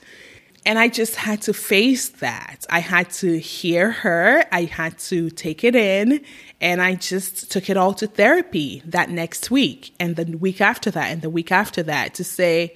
And 0.65 0.77
I 0.77 0.89
just 0.89 1.15
had 1.15 1.41
to 1.43 1.53
face 1.53 2.09
that. 2.09 2.65
I 2.69 2.79
had 2.79 3.09
to 3.11 3.39
hear 3.39 3.91
her. 3.91 4.45
I 4.51 4.65
had 4.65 4.99
to 4.99 5.31
take 5.31 5.63
it 5.63 5.75
in. 5.75 6.23
And 6.61 6.81
I 6.81 6.93
just 6.95 7.51
took 7.51 7.69
it 7.69 7.77
all 7.77 7.95
to 7.95 8.05
therapy 8.05 8.83
that 8.85 9.09
next 9.09 9.49
week 9.49 9.93
and 9.99 10.15
the 10.15 10.37
week 10.37 10.61
after 10.61 10.91
that 10.91 11.11
and 11.11 11.23
the 11.23 11.31
week 11.31 11.51
after 11.51 11.81
that 11.83 12.13
to 12.15 12.23
say, 12.23 12.75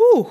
Ooh, 0.00 0.30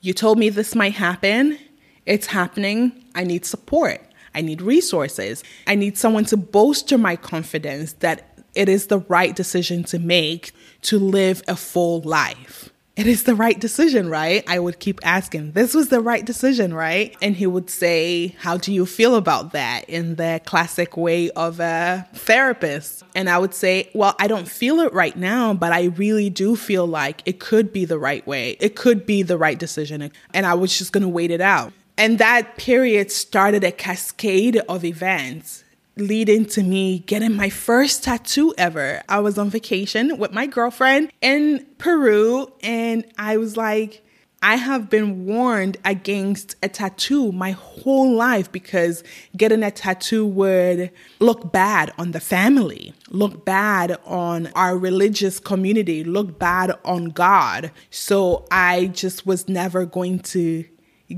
you 0.00 0.12
told 0.12 0.38
me 0.38 0.48
this 0.48 0.74
might 0.74 0.94
happen. 0.94 1.58
It's 2.06 2.26
happening. 2.26 3.04
I 3.14 3.24
need 3.24 3.44
support. 3.44 4.00
I 4.34 4.40
need 4.40 4.62
resources. 4.62 5.42
I 5.66 5.74
need 5.74 5.98
someone 5.98 6.24
to 6.26 6.36
bolster 6.36 6.98
my 6.98 7.16
confidence 7.16 7.94
that 7.94 8.38
it 8.54 8.68
is 8.68 8.86
the 8.86 9.00
right 9.00 9.34
decision 9.34 9.84
to 9.84 9.98
make 9.98 10.52
to 10.82 10.98
live 10.98 11.42
a 11.48 11.56
full 11.56 12.00
life 12.02 12.70
it 12.98 13.06
is 13.06 13.22
the 13.22 13.36
right 13.36 13.60
decision, 13.60 14.10
right? 14.10 14.42
I 14.48 14.58
would 14.58 14.80
keep 14.80 14.98
asking, 15.04 15.52
this 15.52 15.72
was 15.72 15.88
the 15.88 16.00
right 16.00 16.24
decision, 16.24 16.74
right? 16.74 17.16
And 17.22 17.36
he 17.36 17.46
would 17.46 17.70
say, 17.70 18.34
how 18.40 18.56
do 18.56 18.72
you 18.72 18.86
feel 18.86 19.14
about 19.14 19.52
that 19.52 19.88
in 19.88 20.16
the 20.16 20.40
classic 20.44 20.96
way 20.96 21.30
of 21.30 21.60
a 21.60 22.08
therapist? 22.12 23.04
And 23.14 23.30
I 23.30 23.38
would 23.38 23.54
say, 23.54 23.88
well, 23.94 24.16
I 24.18 24.26
don't 24.26 24.48
feel 24.48 24.80
it 24.80 24.92
right 24.92 25.16
now, 25.16 25.54
but 25.54 25.72
I 25.72 25.84
really 25.84 26.28
do 26.28 26.56
feel 26.56 26.88
like 26.88 27.22
it 27.24 27.38
could 27.38 27.72
be 27.72 27.84
the 27.84 28.00
right 28.00 28.26
way. 28.26 28.56
It 28.58 28.74
could 28.74 29.06
be 29.06 29.22
the 29.22 29.38
right 29.38 29.60
decision. 29.60 30.10
And 30.34 30.44
I 30.44 30.54
was 30.54 30.76
just 30.76 30.92
going 30.92 31.02
to 31.02 31.08
wait 31.08 31.30
it 31.30 31.40
out. 31.40 31.72
And 31.96 32.18
that 32.18 32.56
period 32.56 33.12
started 33.12 33.62
a 33.62 33.70
cascade 33.70 34.56
of 34.68 34.84
events 34.84 35.62
leading 36.00 36.46
to 36.46 36.62
me 36.62 37.00
getting 37.00 37.34
my 37.34 37.50
first 37.50 38.04
tattoo 38.04 38.54
ever. 38.56 39.02
I 39.08 39.20
was 39.20 39.38
on 39.38 39.50
vacation 39.50 40.18
with 40.18 40.32
my 40.32 40.46
girlfriend 40.46 41.12
in 41.20 41.66
Peru, 41.78 42.52
and 42.62 43.04
I 43.16 43.36
was 43.36 43.56
like, 43.56 44.04
I 44.40 44.54
have 44.54 44.88
been 44.88 45.26
warned 45.26 45.78
against 45.84 46.54
a 46.62 46.68
tattoo 46.68 47.32
my 47.32 47.50
whole 47.50 48.14
life 48.14 48.52
because 48.52 49.02
getting 49.36 49.64
a 49.64 49.72
tattoo 49.72 50.24
would 50.24 50.92
look 51.18 51.50
bad 51.50 51.92
on 51.98 52.12
the 52.12 52.20
family, 52.20 52.94
look 53.10 53.44
bad 53.44 53.98
on 54.04 54.46
our 54.54 54.78
religious 54.78 55.40
community, 55.40 56.04
look 56.04 56.38
bad 56.38 56.72
on 56.84 57.06
God. 57.06 57.72
So 57.90 58.46
I 58.48 58.86
just 58.86 59.26
was 59.26 59.48
never 59.48 59.84
going 59.84 60.20
to 60.20 60.64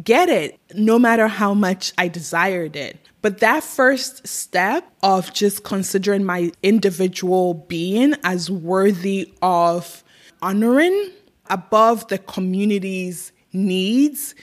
get 0.03 0.31
it, 0.31 0.59
no 0.75 0.99
matter 0.99 1.29
how 1.29 1.53
much 1.53 1.93
I 1.99 2.09
desired 2.09 2.75
it. 2.75 2.97
But 3.23 3.39
that 3.39 3.62
first 3.62 4.27
step 4.27 4.91
of 5.03 5.33
just 5.33 5.62
considering 5.62 6.25
my 6.25 6.53
individual 6.62 7.55
being 7.55 8.15
as 8.25 8.50
worthy 8.50 9.33
of 9.43 10.03
honoring 10.41 11.11
above 11.49 12.09
the 12.09 12.19
community's 12.19 13.33
needs 13.53 14.35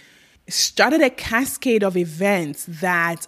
started 0.48 1.02
a 1.02 1.10
cascade 1.10 1.84
of 1.84 1.98
events 1.98 2.66
that 2.68 3.28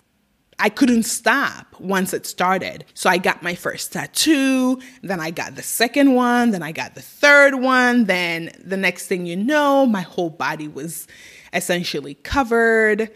I 0.61 0.69
couldn't 0.69 1.03
stop 1.03 1.79
once 1.79 2.13
it 2.13 2.25
started. 2.25 2.83
So 2.93 3.09
I 3.09 3.17
got 3.17 3.41
my 3.41 3.55
first 3.55 3.93
tattoo, 3.93 4.79
then 5.01 5.21
I 5.21 5.31
got 5.31 5.55
the 5.55 5.63
second 5.63 6.15
one, 6.15 6.51
then 6.51 6.61
I 6.61 6.73
got 6.73 6.95
the 6.95 7.01
third 7.01 7.55
one, 7.55 8.05
then 8.05 8.51
the 8.61 8.75
next 8.75 9.07
thing 9.07 9.25
you 9.25 9.37
know, 9.37 9.85
my 9.85 10.01
whole 10.01 10.29
body 10.29 10.67
was 10.67 11.07
essentially 11.53 12.15
covered. 12.15 13.09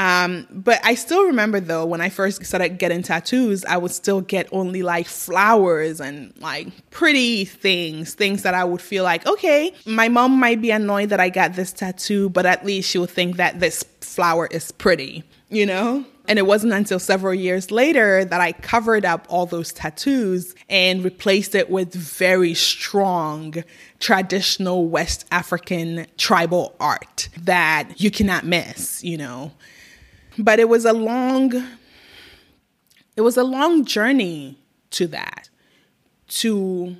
Um, 0.00 0.46
but 0.50 0.80
I 0.82 0.94
still 0.94 1.26
remember 1.26 1.60
though, 1.60 1.84
when 1.84 2.00
I 2.00 2.08
first 2.08 2.42
started 2.46 2.78
getting 2.78 3.02
tattoos, 3.02 3.66
I 3.66 3.76
would 3.76 3.90
still 3.90 4.22
get 4.22 4.48
only 4.50 4.82
like 4.82 5.06
flowers 5.06 6.00
and 6.00 6.32
like 6.40 6.68
pretty 6.88 7.44
things, 7.44 8.14
things 8.14 8.42
that 8.44 8.54
I 8.54 8.64
would 8.64 8.80
feel 8.80 9.04
like, 9.04 9.26
okay, 9.26 9.74
my 9.84 10.08
mom 10.08 10.40
might 10.40 10.62
be 10.62 10.70
annoyed 10.70 11.10
that 11.10 11.20
I 11.20 11.28
got 11.28 11.52
this 11.52 11.70
tattoo, 11.70 12.30
but 12.30 12.46
at 12.46 12.64
least 12.64 12.88
she 12.88 12.96
will 12.96 13.04
think 13.04 13.36
that 13.36 13.60
this 13.60 13.84
flower 14.00 14.46
is 14.46 14.72
pretty, 14.72 15.22
you 15.50 15.66
know? 15.66 16.06
And 16.26 16.38
it 16.38 16.46
wasn't 16.46 16.72
until 16.72 16.98
several 16.98 17.34
years 17.34 17.70
later 17.70 18.24
that 18.24 18.40
I 18.40 18.52
covered 18.52 19.04
up 19.04 19.26
all 19.28 19.44
those 19.44 19.70
tattoos 19.70 20.54
and 20.70 21.04
replaced 21.04 21.54
it 21.54 21.68
with 21.68 21.92
very 21.92 22.54
strong 22.54 23.64
traditional 23.98 24.88
West 24.88 25.26
African 25.30 26.06
tribal 26.16 26.74
art 26.80 27.28
that 27.42 28.00
you 28.00 28.10
cannot 28.10 28.46
miss, 28.46 29.04
you 29.04 29.18
know. 29.18 29.52
But 30.42 30.58
it 30.58 30.68
was 30.68 30.84
a 30.84 30.92
long 30.92 31.52
it 33.16 33.22
was 33.22 33.36
a 33.36 33.44
long 33.44 33.84
journey 33.84 34.56
to 34.92 35.06
that. 35.08 35.50
To 36.28 36.96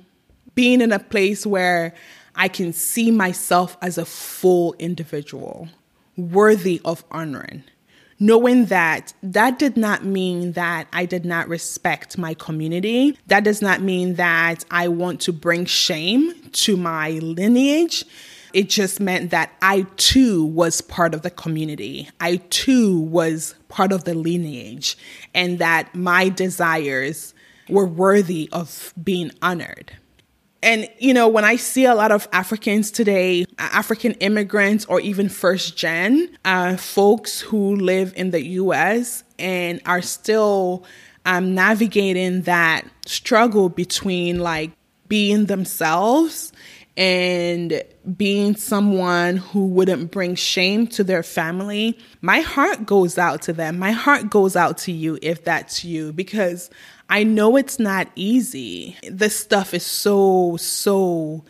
being 0.53 0.81
in 0.81 0.91
a 0.91 0.99
place 0.99 1.45
where 1.45 1.93
I 2.35 2.47
can 2.47 2.73
see 2.73 3.11
myself 3.11 3.77
as 3.81 3.97
a 3.97 4.05
full 4.05 4.75
individual, 4.77 5.69
worthy 6.17 6.81
of 6.85 7.03
honoring. 7.11 7.63
Knowing 8.19 8.65
that 8.65 9.13
that 9.23 9.57
did 9.57 9.75
not 9.77 10.05
mean 10.05 10.51
that 10.51 10.87
I 10.93 11.05
did 11.05 11.25
not 11.25 11.47
respect 11.47 12.19
my 12.19 12.35
community. 12.35 13.17
That 13.27 13.43
does 13.43 13.63
not 13.63 13.81
mean 13.81 14.15
that 14.15 14.63
I 14.69 14.89
want 14.89 15.21
to 15.21 15.33
bring 15.33 15.65
shame 15.65 16.33
to 16.51 16.77
my 16.77 17.11
lineage. 17.13 18.05
It 18.53 18.69
just 18.69 18.99
meant 18.99 19.31
that 19.31 19.51
I 19.61 19.85
too 19.97 20.45
was 20.45 20.81
part 20.81 21.13
of 21.13 21.21
the 21.21 21.29
community. 21.29 22.09
I 22.19 22.37
too 22.49 22.99
was 22.99 23.55
part 23.69 23.91
of 23.91 24.03
the 24.03 24.13
lineage, 24.13 24.97
and 25.33 25.59
that 25.59 25.95
my 25.95 26.29
desires 26.29 27.33
were 27.69 27.85
worthy 27.85 28.49
of 28.51 28.93
being 29.01 29.31
honored. 29.41 29.93
And, 30.63 30.87
you 30.99 31.13
know, 31.13 31.27
when 31.27 31.43
I 31.43 31.55
see 31.55 31.85
a 31.85 31.95
lot 31.95 32.11
of 32.11 32.27
Africans 32.31 32.91
today, 32.91 33.45
African 33.57 34.13
immigrants 34.13 34.85
or 34.85 34.99
even 34.99 35.27
first 35.27 35.75
gen 35.75 36.37
uh, 36.45 36.77
folks 36.77 37.41
who 37.41 37.75
live 37.75 38.13
in 38.15 38.29
the 38.29 38.45
US 38.45 39.23
and 39.39 39.81
are 39.87 40.03
still 40.03 40.85
um, 41.25 41.55
navigating 41.55 42.43
that 42.43 42.85
struggle 43.07 43.69
between 43.69 44.39
like 44.39 44.71
being 45.07 45.45
themselves 45.45 46.53
and 46.95 47.81
being 48.17 48.55
someone 48.55 49.37
who 49.37 49.67
wouldn't 49.67 50.11
bring 50.11 50.35
shame 50.35 50.87
to 50.87 51.03
their 51.03 51.23
family, 51.23 51.97
my 52.21 52.41
heart 52.41 52.85
goes 52.85 53.17
out 53.17 53.41
to 53.43 53.53
them. 53.53 53.77
My 53.77 53.91
heart 53.91 54.29
goes 54.29 54.55
out 54.55 54.77
to 54.79 54.91
you 54.91 55.19
if 55.21 55.43
that's 55.43 55.83
you 55.83 56.11
because 56.11 56.69
I 57.09 57.23
know 57.23 57.57
it's 57.57 57.77
not 57.77 58.07
easy. 58.15 58.97
This 59.03 59.37
stuff 59.37 59.73
is 59.73 59.85
so, 59.85 60.57
so 60.57 61.43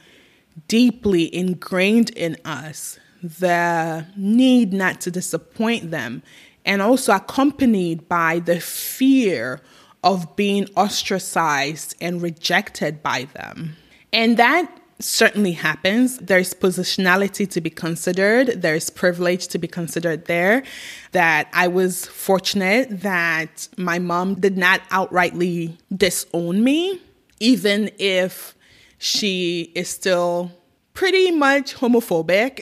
deeply 0.68 1.34
ingrained 1.34 2.10
in 2.12 2.38
us. 2.44 3.00
The 3.24 4.06
need 4.18 4.74
not 4.74 5.00
to 5.02 5.12
disappoint 5.12 5.92
them, 5.92 6.24
and 6.66 6.82
also 6.82 7.14
accompanied 7.14 8.10
by 8.10 8.40
the 8.40 8.60
fear 8.60 9.62
of 10.04 10.36
being 10.36 10.68
ostracized 10.76 11.96
and 12.02 12.22
rejected 12.22 13.04
by 13.04 13.26
them. 13.36 13.76
And 14.12 14.38
that 14.38 14.81
certainly 15.02 15.54
happens. 15.54 16.18
There's 16.18 16.54
positionality 16.54 17.50
to 17.50 17.62
be 17.62 17.70
considered, 17.70 18.62
there's 18.62 18.90
privilege 18.90 19.48
to 19.50 19.58
be 19.58 19.68
considered 19.68 20.26
there. 20.26 20.64
That 21.12 21.50
I 21.54 21.68
was 21.68 22.06
fortunate 22.06 23.02
that 23.02 23.68
my 23.78 24.00
mom 24.00 24.36
did 24.36 24.58
not 24.58 24.82
outrightly 24.90 25.78
disown 25.96 26.64
me, 26.64 27.02
even 27.40 27.92
if 27.98 28.56
she 28.98 29.72
is 29.76 29.90
still 29.90 30.52
pretty 30.94 31.32
much 31.32 31.76
homophobic 31.76 32.60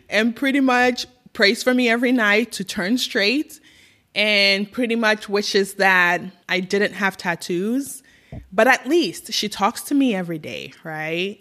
and 0.10 0.36
pretty 0.36 0.60
much 0.60 1.06
prays 1.32 1.62
for 1.62 1.72
me 1.72 1.88
every 1.88 2.12
night 2.12 2.52
to 2.52 2.64
turn 2.64 2.98
straight 2.98 3.60
and 4.14 4.70
pretty 4.72 4.96
much 4.96 5.28
wishes 5.28 5.74
that 5.74 6.20
I 6.48 6.60
didn't 6.60 6.94
have 6.94 7.16
tattoos 7.16 8.02
but 8.52 8.66
at 8.66 8.86
least 8.86 9.32
she 9.32 9.48
talks 9.48 9.82
to 9.82 9.94
me 9.94 10.14
every 10.14 10.38
day, 10.38 10.72
right? 10.84 11.40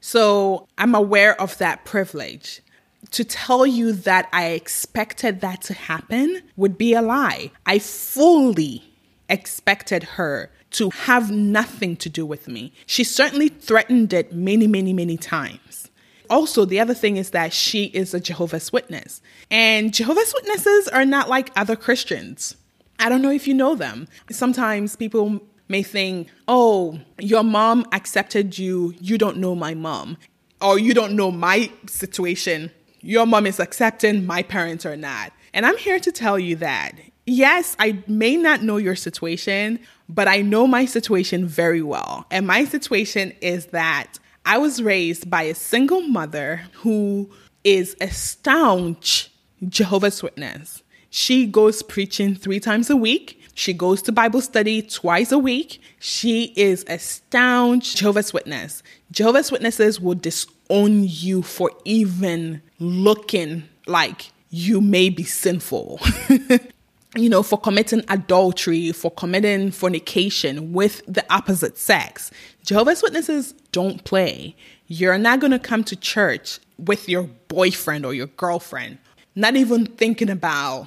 So 0.00 0.66
I'm 0.78 0.94
aware 0.94 1.40
of 1.40 1.58
that 1.58 1.84
privilege. 1.84 2.62
To 3.12 3.24
tell 3.24 3.66
you 3.66 3.92
that 3.92 4.28
I 4.32 4.48
expected 4.48 5.40
that 5.40 5.62
to 5.62 5.74
happen 5.74 6.42
would 6.56 6.76
be 6.76 6.92
a 6.94 7.02
lie. 7.02 7.50
I 7.66 7.78
fully 7.78 8.84
expected 9.28 10.02
her 10.02 10.50
to 10.72 10.90
have 10.90 11.30
nothing 11.30 11.96
to 11.96 12.08
do 12.08 12.24
with 12.24 12.46
me. 12.46 12.72
She 12.86 13.04
certainly 13.04 13.48
threatened 13.48 14.12
it 14.12 14.32
many, 14.32 14.66
many, 14.66 14.92
many 14.92 15.16
times. 15.16 15.90
Also, 16.28 16.64
the 16.64 16.78
other 16.78 16.94
thing 16.94 17.16
is 17.16 17.30
that 17.30 17.52
she 17.52 17.86
is 17.86 18.14
a 18.14 18.20
Jehovah's 18.20 18.72
Witness. 18.72 19.20
And 19.50 19.92
Jehovah's 19.92 20.32
Witnesses 20.32 20.86
are 20.88 21.04
not 21.04 21.28
like 21.28 21.50
other 21.56 21.74
Christians. 21.74 22.56
I 23.00 23.08
don't 23.08 23.22
know 23.22 23.30
if 23.30 23.48
you 23.48 23.54
know 23.54 23.74
them. 23.74 24.06
Sometimes 24.30 24.94
people 24.94 25.40
may 25.70 25.82
think, 25.82 26.28
oh, 26.48 27.00
your 27.18 27.42
mom 27.42 27.86
accepted 27.92 28.58
you, 28.58 28.94
you 29.00 29.16
don't 29.16 29.38
know 29.38 29.54
my 29.54 29.74
mom, 29.74 30.18
or 30.60 30.78
you 30.78 30.92
don't 30.92 31.16
know 31.16 31.30
my 31.30 31.70
situation. 31.86 32.70
Your 33.00 33.24
mom 33.24 33.46
is 33.46 33.60
accepting, 33.60 34.26
my 34.26 34.42
parents 34.42 34.84
are 34.84 34.96
not. 34.96 35.32
And 35.54 35.64
I'm 35.64 35.78
here 35.78 35.98
to 35.98 36.12
tell 36.12 36.38
you 36.38 36.56
that 36.56 36.92
yes, 37.26 37.76
I 37.78 38.02
may 38.06 38.36
not 38.36 38.62
know 38.62 38.76
your 38.76 38.96
situation, 38.96 39.78
but 40.08 40.28
I 40.28 40.42
know 40.42 40.66
my 40.66 40.84
situation 40.84 41.46
very 41.46 41.82
well. 41.82 42.26
And 42.30 42.46
my 42.46 42.64
situation 42.64 43.32
is 43.40 43.66
that 43.66 44.18
I 44.44 44.58
was 44.58 44.82
raised 44.82 45.30
by 45.30 45.42
a 45.42 45.54
single 45.54 46.00
mother 46.02 46.62
who 46.74 47.30
is 47.62 47.96
a 48.00 48.10
staunch 48.10 49.30
Jehovah's 49.68 50.22
Witness. 50.22 50.82
She 51.10 51.46
goes 51.46 51.82
preaching 51.82 52.36
three 52.36 52.60
times 52.60 52.88
a 52.88 52.96
week. 52.96 53.42
She 53.54 53.72
goes 53.72 54.00
to 54.02 54.12
Bible 54.12 54.40
study 54.40 54.80
twice 54.80 55.32
a 55.32 55.38
week. 55.38 55.82
She 55.98 56.52
is 56.56 56.84
a 56.88 56.98
staunch 56.98 57.96
Jehovah's 57.96 58.32
Witness. 58.32 58.82
Jehovah's 59.10 59.50
Witnesses 59.50 60.00
will 60.00 60.14
disown 60.14 61.04
you 61.04 61.42
for 61.42 61.70
even 61.84 62.62
looking 62.78 63.64
like 63.86 64.30
you 64.50 64.80
may 64.80 65.10
be 65.10 65.24
sinful. 65.24 66.00
you 67.16 67.28
know, 67.28 67.42
for 67.42 67.58
committing 67.58 68.04
adultery, 68.08 68.92
for 68.92 69.10
committing 69.10 69.72
fornication 69.72 70.72
with 70.72 71.02
the 71.06 71.24
opposite 71.32 71.76
sex. 71.76 72.30
Jehovah's 72.64 73.02
Witnesses 73.02 73.52
don't 73.72 74.04
play. 74.04 74.54
You're 74.86 75.18
not 75.18 75.40
going 75.40 75.50
to 75.50 75.58
come 75.58 75.82
to 75.84 75.96
church 75.96 76.60
with 76.78 77.08
your 77.08 77.24
boyfriend 77.48 78.06
or 78.06 78.14
your 78.14 78.28
girlfriend, 78.28 78.98
not 79.34 79.56
even 79.56 79.86
thinking 79.86 80.30
about 80.30 80.86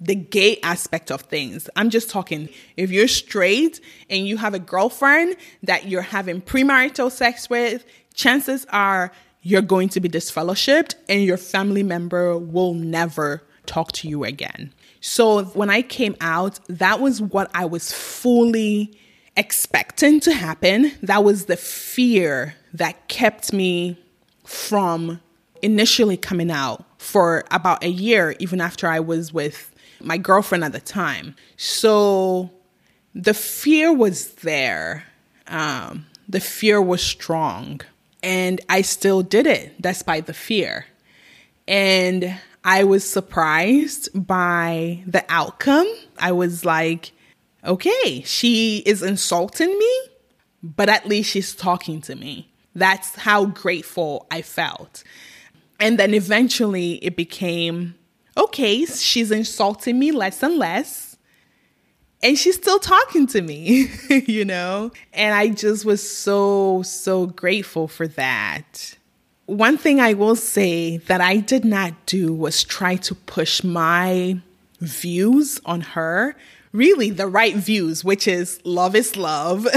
the 0.00 0.14
gay 0.14 0.58
aspect 0.62 1.10
of 1.10 1.22
things. 1.22 1.68
I'm 1.76 1.90
just 1.90 2.10
talking 2.10 2.48
if 2.76 2.90
you're 2.90 3.08
straight 3.08 3.80
and 4.10 4.26
you 4.26 4.36
have 4.36 4.54
a 4.54 4.58
girlfriend 4.58 5.36
that 5.62 5.86
you're 5.86 6.02
having 6.02 6.42
premarital 6.42 7.10
sex 7.10 7.48
with, 7.48 7.84
chances 8.14 8.66
are 8.70 9.12
you're 9.42 9.62
going 9.62 9.88
to 9.90 10.00
be 10.00 10.08
disfellowshipped 10.08 10.94
and 11.08 11.22
your 11.22 11.36
family 11.36 11.82
member 11.82 12.36
will 12.36 12.74
never 12.74 13.42
talk 13.64 13.92
to 13.92 14.08
you 14.08 14.24
again. 14.24 14.72
So 15.00 15.44
when 15.44 15.70
I 15.70 15.82
came 15.82 16.16
out, 16.20 16.58
that 16.68 17.00
was 17.00 17.22
what 17.22 17.50
I 17.54 17.64
was 17.64 17.92
fully 17.92 18.98
expecting 19.36 20.20
to 20.20 20.32
happen. 20.32 20.92
That 21.02 21.22
was 21.24 21.46
the 21.46 21.56
fear 21.56 22.54
that 22.74 23.08
kept 23.08 23.52
me 23.52 23.98
from 24.44 25.20
initially 25.62 26.16
coming 26.16 26.50
out 26.50 26.84
for 26.98 27.44
about 27.50 27.84
a 27.84 27.88
year, 27.88 28.34
even 28.38 28.60
after 28.60 28.88
I 28.88 29.00
was 29.00 29.32
with 29.32 29.72
my 30.00 30.18
girlfriend 30.18 30.64
at 30.64 30.72
the 30.72 30.80
time. 30.80 31.34
So 31.56 32.50
the 33.14 33.34
fear 33.34 33.92
was 33.92 34.32
there. 34.34 35.04
Um, 35.46 36.06
the 36.28 36.40
fear 36.40 36.80
was 36.80 37.02
strong. 37.02 37.80
And 38.22 38.60
I 38.68 38.82
still 38.82 39.22
did 39.22 39.46
it 39.46 39.80
despite 39.80 40.26
the 40.26 40.34
fear. 40.34 40.86
And 41.68 42.38
I 42.64 42.84
was 42.84 43.08
surprised 43.08 44.08
by 44.14 45.02
the 45.06 45.24
outcome. 45.28 45.86
I 46.18 46.32
was 46.32 46.64
like, 46.64 47.12
okay, 47.64 48.22
she 48.22 48.78
is 48.86 49.02
insulting 49.02 49.78
me, 49.78 50.00
but 50.62 50.88
at 50.88 51.06
least 51.06 51.30
she's 51.30 51.54
talking 51.54 52.00
to 52.02 52.16
me. 52.16 52.50
That's 52.74 53.14
how 53.14 53.46
grateful 53.46 54.26
I 54.30 54.42
felt. 54.42 55.04
And 55.78 55.98
then 55.98 56.14
eventually 56.14 56.94
it 57.04 57.16
became 57.16 57.94
okay, 58.36 58.84
she's 58.84 59.30
insulting 59.30 59.98
me 59.98 60.12
less 60.12 60.42
and 60.42 60.56
less. 60.58 61.16
And 62.22 62.38
she's 62.38 62.56
still 62.56 62.78
talking 62.78 63.26
to 63.28 63.42
me, 63.42 63.90
you 64.26 64.44
know? 64.44 64.90
And 65.12 65.34
I 65.34 65.48
just 65.48 65.84
was 65.84 66.08
so, 66.08 66.82
so 66.82 67.26
grateful 67.26 67.88
for 67.88 68.08
that. 68.08 68.96
One 69.46 69.78
thing 69.78 70.00
I 70.00 70.14
will 70.14 70.34
say 70.34 70.96
that 70.96 71.20
I 71.20 71.36
did 71.36 71.64
not 71.64 72.06
do 72.06 72.32
was 72.34 72.64
try 72.64 72.96
to 72.96 73.14
push 73.14 73.62
my 73.62 74.40
views 74.80 75.60
on 75.64 75.82
her. 75.82 76.34
Really, 76.72 77.10
the 77.10 77.28
right 77.28 77.54
views, 77.54 78.02
which 78.02 78.26
is 78.26 78.60
love 78.64 78.96
is 78.96 79.16
love. 79.16 79.68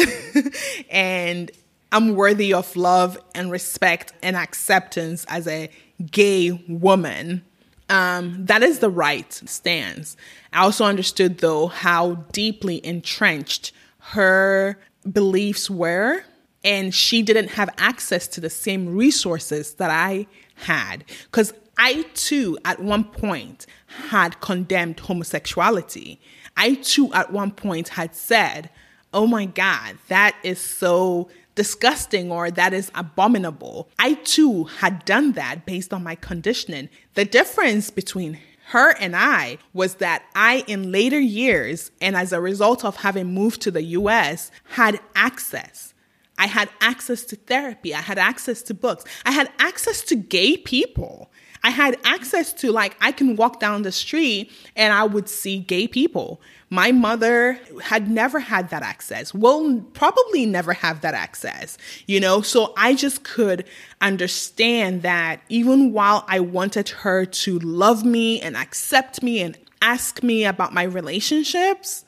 and 0.90 1.52
I'm 1.92 2.16
worthy 2.16 2.54
of 2.54 2.76
love 2.76 3.18
and 3.36 3.52
respect 3.52 4.14
and 4.24 4.36
acceptance 4.36 5.26
as 5.30 5.48
a 5.48 5.70
gay 6.12 6.52
woman 6.68 7.44
Um, 7.90 8.46
that 8.46 8.62
is 8.62 8.80
the 8.80 8.90
right 8.90 9.32
stance. 9.34 10.16
I 10.54 10.64
also 10.64 10.86
understood, 10.86 11.40
though, 11.40 11.68
how 11.68 12.16
deeply 12.32 12.86
entrenched 12.86 13.72
her 14.00 14.80
beliefs 15.12 15.70
were, 15.70 16.24
and 16.64 16.94
she 16.94 17.22
didn't 17.22 17.50
have 17.50 17.70
access 17.78 18.28
to 18.30 18.42
the 18.42 18.50
same 18.50 18.96
resources 18.96 19.76
that 19.76 19.90
I 19.90 20.28
had. 20.56 21.04
Because 21.26 21.54
I 21.78 22.04
too, 22.14 22.58
at 22.66 22.80
one 22.80 23.06
point, 23.06 23.66
had 23.88 24.40
condemned 24.42 25.00
homosexuality. 25.00 26.20
I 26.58 26.76
too, 26.76 27.14
at 27.14 27.32
one 27.32 27.52
point, 27.52 27.90
had 27.90 28.16
said, 28.16 28.70
Oh 29.14 29.26
my 29.26 29.46
God, 29.46 29.98
that 30.10 30.36
is 30.44 30.60
so 30.60 31.30
disgusting 31.60 32.32
or 32.32 32.50
that 32.50 32.74
is 32.74 32.90
abominable. 32.96 33.90
I 34.00 34.14
too 34.14 34.64
had 34.64 35.04
done 35.04 35.34
that 35.34 35.66
based 35.66 35.92
on 35.92 36.06
my 36.06 36.16
conditioning. 36.16 36.88
The 37.16 37.26
difference 37.26 37.90
between 37.90 38.40
her 38.68 38.96
and 38.98 39.14
I 39.14 39.58
was 39.74 39.96
that 39.96 40.24
I, 40.34 40.64
in 40.68 40.94
later 40.94 41.20
years, 41.20 41.92
and 42.00 42.16
as 42.16 42.32
a 42.32 42.40
result 42.40 42.86
of 42.86 42.96
having 42.96 43.34
moved 43.34 43.60
to 43.64 43.72
the 43.72 43.84
US, 44.00 44.52
had 44.70 45.02
access. 45.16 45.94
I 46.38 46.48
had 46.48 46.70
access 46.80 47.26
to 47.26 47.36
therapy. 47.36 47.94
I 47.94 48.00
had 48.00 48.18
access 48.18 48.62
to 48.62 48.74
books. 48.74 49.04
I 49.26 49.32
had 49.32 49.52
access 49.60 50.02
to 50.04 50.16
gay 50.16 50.56
people. 50.56 51.30
I 51.62 51.72
had 51.72 51.98
access 52.06 52.54
to, 52.54 52.72
like, 52.72 52.96
I 53.02 53.12
can 53.12 53.36
walk 53.36 53.60
down 53.60 53.82
the 53.82 53.92
street 53.92 54.50
and 54.78 54.94
I 54.94 55.04
would 55.04 55.28
see 55.28 55.60
gay 55.60 55.90
people. 55.90 56.40
My 56.70 56.92
mother 56.92 57.60
had 57.82 58.10
never 58.12 58.40
had 58.40 58.70
that 58.70 58.84
access, 58.84 59.34
will 59.34 59.82
probably 59.94 60.46
never 60.46 60.74
have 60.74 61.02
that 61.02 61.16
access, 61.16 61.78
you 62.06 62.20
know? 62.20 62.42
So 62.42 62.74
I 62.78 62.94
just 62.94 63.24
could 63.24 63.66
understand 64.02 65.02
that 65.02 65.42
even 65.50 65.94
while 65.94 66.26
I 66.28 66.40
wanted 66.42 66.90
her 66.90 67.26
to 67.26 67.60
love 67.60 68.06
me 68.06 68.40
and 68.40 68.56
accept 68.56 69.24
me 69.24 69.42
and 69.42 69.58
ask 69.82 70.22
me 70.22 70.46
about 70.46 70.74
my 70.74 70.84
relationships, 70.84 72.06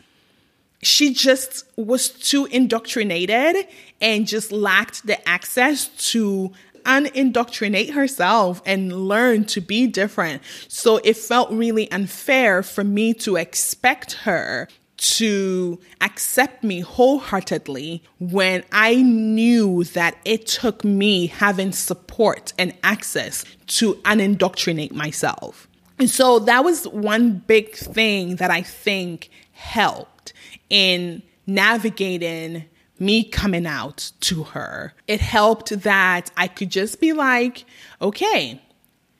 she 0.83 1.13
just 1.13 1.65
was 1.75 2.09
too 2.09 2.45
indoctrinated 2.45 3.67
and 3.99 4.27
just 4.27 4.51
lacked 4.51 5.05
the 5.05 5.27
access 5.27 5.87
to 6.11 6.51
unindoctrinate 6.85 7.91
herself 7.91 8.61
and 8.65 9.07
learn 9.07 9.45
to 9.45 9.61
be 9.61 9.87
different. 9.87 10.41
So 10.67 10.97
it 11.03 11.17
felt 11.17 11.51
really 11.51 11.91
unfair 11.91 12.63
for 12.63 12.83
me 12.83 13.13
to 13.15 13.35
expect 13.35 14.13
her 14.13 14.67
to 15.01 15.79
accept 15.99 16.63
me 16.63 16.81
wholeheartedly 16.81 18.03
when 18.19 18.63
I 18.71 18.95
knew 18.95 19.83
that 19.85 20.15
it 20.25 20.45
took 20.45 20.83
me 20.83 21.25
having 21.25 21.71
support 21.71 22.53
and 22.59 22.71
access 22.83 23.43
to 23.65 23.95
unindoctrinate 24.05 24.91
myself. 24.91 25.67
And 25.97 26.07
so 26.09 26.37
that 26.39 26.63
was 26.63 26.87
one 26.87 27.33
big 27.33 27.73
thing 27.75 28.35
that 28.35 28.51
I 28.51 28.61
think 28.61 29.29
helped 29.53 30.33
in 30.69 31.23
navigating 31.47 32.65
me 33.01 33.23
coming 33.23 33.65
out 33.65 34.11
to 34.21 34.43
her. 34.43 34.93
It 35.07 35.19
helped 35.19 35.81
that 35.81 36.31
I 36.37 36.47
could 36.47 36.69
just 36.69 37.01
be 37.01 37.11
like, 37.11 37.65
okay, 38.01 38.61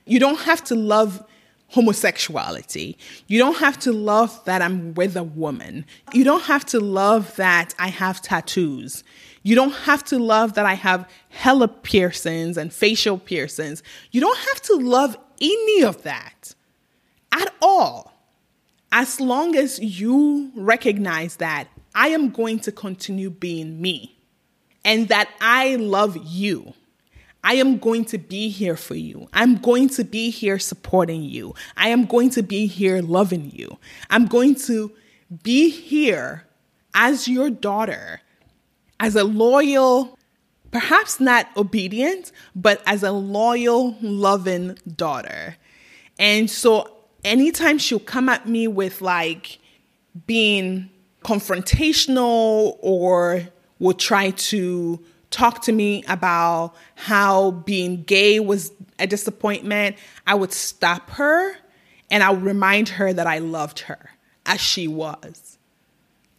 you 0.05 0.19
don't 0.19 0.41
have 0.41 0.63
to 0.65 0.75
love 0.75 1.23
homosexuality. 1.69 2.97
You 3.27 3.39
don't 3.39 3.57
have 3.57 3.79
to 3.79 3.91
love 3.91 4.43
that 4.45 4.61
I'm 4.61 4.93
with 4.93 5.17
a 5.17 5.23
woman. 5.23 5.85
You 6.13 6.23
don't 6.23 6.43
have 6.43 6.65
to 6.67 6.79
love 6.79 7.35
that 7.37 7.73
I 7.79 7.87
have 7.87 8.21
tattoos. 8.21 9.03
You 9.41 9.55
don't 9.55 9.73
have 9.73 10.03
to 10.05 10.19
love 10.19 10.53
that 10.53 10.65
I 10.65 10.75
have 10.75 11.09
hella 11.29 11.67
piercings 11.67 12.57
and 12.57 12.71
facial 12.71 13.17
piercings. 13.17 13.81
You 14.11 14.21
don't 14.21 14.37
have 14.37 14.61
to 14.63 14.75
love 14.75 15.17
any 15.39 15.83
of 15.83 16.03
that 16.03 16.53
at 17.31 17.51
all. 17.61 18.13
As 18.91 19.19
long 19.19 19.55
as 19.55 19.79
you 19.79 20.51
recognize 20.55 21.37
that 21.37 21.67
I 21.93 22.09
am 22.09 22.29
going 22.29 22.59
to 22.61 22.71
continue 22.71 23.29
being 23.29 23.81
me 23.81 24.17
and 24.83 25.07
that 25.09 25.29
I 25.39 25.75
love 25.75 26.17
you. 26.17 26.73
I 27.43 27.55
am 27.55 27.79
going 27.79 28.05
to 28.05 28.17
be 28.17 28.49
here 28.49 28.75
for 28.75 28.95
you. 28.95 29.27
I'm 29.33 29.55
going 29.55 29.89
to 29.89 30.03
be 30.03 30.29
here 30.29 30.59
supporting 30.59 31.23
you. 31.23 31.55
I 31.75 31.89
am 31.89 32.05
going 32.05 32.29
to 32.31 32.43
be 32.43 32.67
here 32.67 33.01
loving 33.01 33.51
you. 33.51 33.79
I'm 34.09 34.27
going 34.27 34.55
to 34.55 34.91
be 35.43 35.69
here 35.69 36.45
as 36.93 37.27
your 37.27 37.49
daughter, 37.49 38.21
as 38.99 39.15
a 39.15 39.23
loyal, 39.23 40.19
perhaps 40.69 41.19
not 41.19 41.47
obedient, 41.57 42.31
but 42.55 42.81
as 42.85 43.01
a 43.01 43.11
loyal, 43.11 43.97
loving 44.01 44.77
daughter. 44.95 45.57
And 46.19 46.49
so 46.49 46.95
anytime 47.23 47.79
she'll 47.79 47.99
come 47.99 48.29
at 48.29 48.47
me 48.47 48.67
with 48.67 49.01
like 49.01 49.57
being 50.27 50.89
confrontational 51.23 52.77
or 52.81 53.47
would 53.79 53.99
try 53.99 54.31
to 54.31 55.03
talk 55.29 55.61
to 55.63 55.71
me 55.71 56.03
about 56.07 56.75
how 56.95 57.51
being 57.51 58.03
gay 58.03 58.39
was 58.39 58.71
a 58.99 59.07
disappointment, 59.07 59.95
I 60.27 60.35
would 60.35 60.51
stop 60.51 61.09
her 61.11 61.55
and 62.09 62.23
I 62.23 62.29
would 62.29 62.43
remind 62.43 62.89
her 62.89 63.13
that 63.13 63.25
I 63.25 63.39
loved 63.39 63.79
her 63.79 64.11
as 64.45 64.59
she 64.59 64.87
was. 64.87 65.57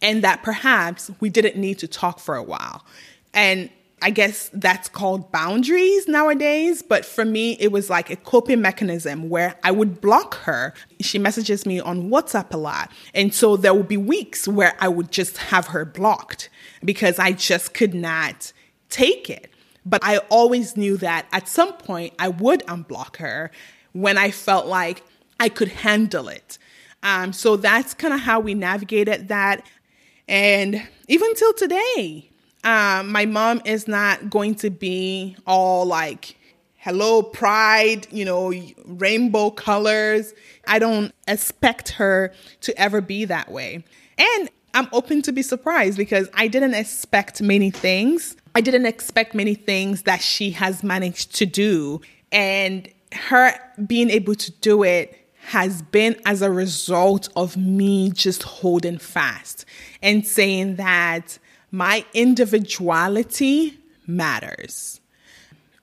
And 0.01 0.23
that 0.23 0.43
perhaps 0.43 1.09
we 1.19 1.29
didn't 1.29 1.55
need 1.55 1.79
to 1.79 1.87
talk 1.87 2.19
for 2.19 2.35
a 2.35 2.43
while. 2.43 2.85
And 3.33 3.69
I 4.03 4.09
guess 4.09 4.49
that's 4.51 4.89
called 4.89 5.31
boundaries 5.31 6.09
nowadays. 6.09 6.81
But 6.81 7.05
for 7.05 7.23
me, 7.23 7.53
it 7.53 7.71
was 7.71 7.89
like 7.89 8.09
a 8.09 8.17
coping 8.17 8.61
mechanism 8.61 9.29
where 9.29 9.55
I 9.63 9.71
would 9.71 10.01
block 10.01 10.35
her. 10.39 10.73
She 10.99 11.17
messages 11.17 11.65
me 11.65 11.79
on 11.79 12.09
WhatsApp 12.09 12.53
a 12.53 12.57
lot. 12.57 12.91
And 13.13 13.33
so 13.33 13.55
there 13.55 13.73
would 13.73 13.87
be 13.87 13.95
weeks 13.95 14.45
where 14.45 14.75
I 14.81 14.89
would 14.89 15.09
just 15.09 15.37
have 15.37 15.67
her 15.67 15.85
blocked 15.85 16.49
because 16.83 17.17
I 17.17 17.31
just 17.31 17.73
could 17.73 17.93
not 17.93 18.51
take 18.89 19.29
it. 19.29 19.49
But 19.85 20.03
I 20.03 20.17
always 20.29 20.75
knew 20.75 20.97
that 20.97 21.25
at 21.31 21.47
some 21.47 21.71
point 21.71 22.13
I 22.19 22.27
would 22.27 22.59
unblock 22.67 23.15
her 23.17 23.51
when 23.93 24.17
I 24.17 24.31
felt 24.31 24.65
like 24.65 25.01
I 25.39 25.47
could 25.47 25.69
handle 25.69 26.27
it. 26.27 26.57
Um, 27.03 27.31
so 27.31 27.55
that's 27.55 27.93
kind 27.93 28.13
of 28.13 28.19
how 28.19 28.41
we 28.41 28.53
navigated 28.53 29.29
that. 29.29 29.65
And 30.27 30.85
even 31.07 31.35
till 31.35 31.53
today, 31.53 32.29
um, 32.63 33.11
my 33.11 33.25
mom 33.25 33.61
is 33.65 33.87
not 33.87 34.29
going 34.29 34.55
to 34.55 34.69
be 34.69 35.35
all 35.45 35.85
like, 35.85 36.37
hello, 36.77 37.23
pride, 37.23 38.07
you 38.11 38.25
know, 38.25 38.53
rainbow 38.85 39.49
colors. 39.49 40.33
I 40.67 40.79
don't 40.79 41.13
expect 41.27 41.89
her 41.89 42.33
to 42.61 42.77
ever 42.79 43.01
be 43.01 43.25
that 43.25 43.51
way. 43.51 43.83
And 44.17 44.49
I'm 44.73 44.87
open 44.91 45.21
to 45.23 45.31
be 45.31 45.41
surprised 45.41 45.97
because 45.97 46.29
I 46.33 46.47
didn't 46.47 46.73
expect 46.73 47.41
many 47.41 47.69
things. 47.69 48.35
I 48.55 48.61
didn't 48.61 48.85
expect 48.85 49.33
many 49.33 49.55
things 49.55 50.03
that 50.03 50.21
she 50.21 50.51
has 50.51 50.83
managed 50.83 51.35
to 51.35 51.45
do. 51.45 52.01
And 52.31 52.89
her 53.13 53.53
being 53.85 54.09
able 54.09 54.35
to 54.35 54.51
do 54.51 54.83
it 54.83 55.19
has 55.47 55.81
been 55.81 56.19
as 56.25 56.41
a 56.41 56.49
result 56.49 57.29
of 57.35 57.57
me 57.57 58.09
just 58.11 58.43
holding 58.43 58.97
fast 58.97 59.65
and 60.01 60.25
saying 60.25 60.77
that 60.77 61.37
my 61.73 62.05
individuality 62.13 63.75
matters. 64.05 65.01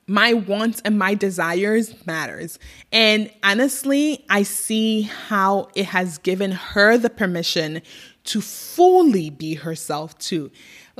My 0.07 0.33
wants 0.33 0.81
and 0.85 0.97
my 0.97 1.15
desires 1.15 1.93
matters. 2.07 2.57
And 2.93 3.29
honestly, 3.43 4.23
I 4.29 4.43
see 4.43 5.01
how 5.01 5.67
it 5.75 5.87
has 5.87 6.17
given 6.17 6.53
her 6.53 6.97
the 6.97 7.09
permission 7.09 7.81
to 8.23 8.39
fully 8.39 9.29
be 9.29 9.55
herself 9.55 10.17
too. 10.17 10.49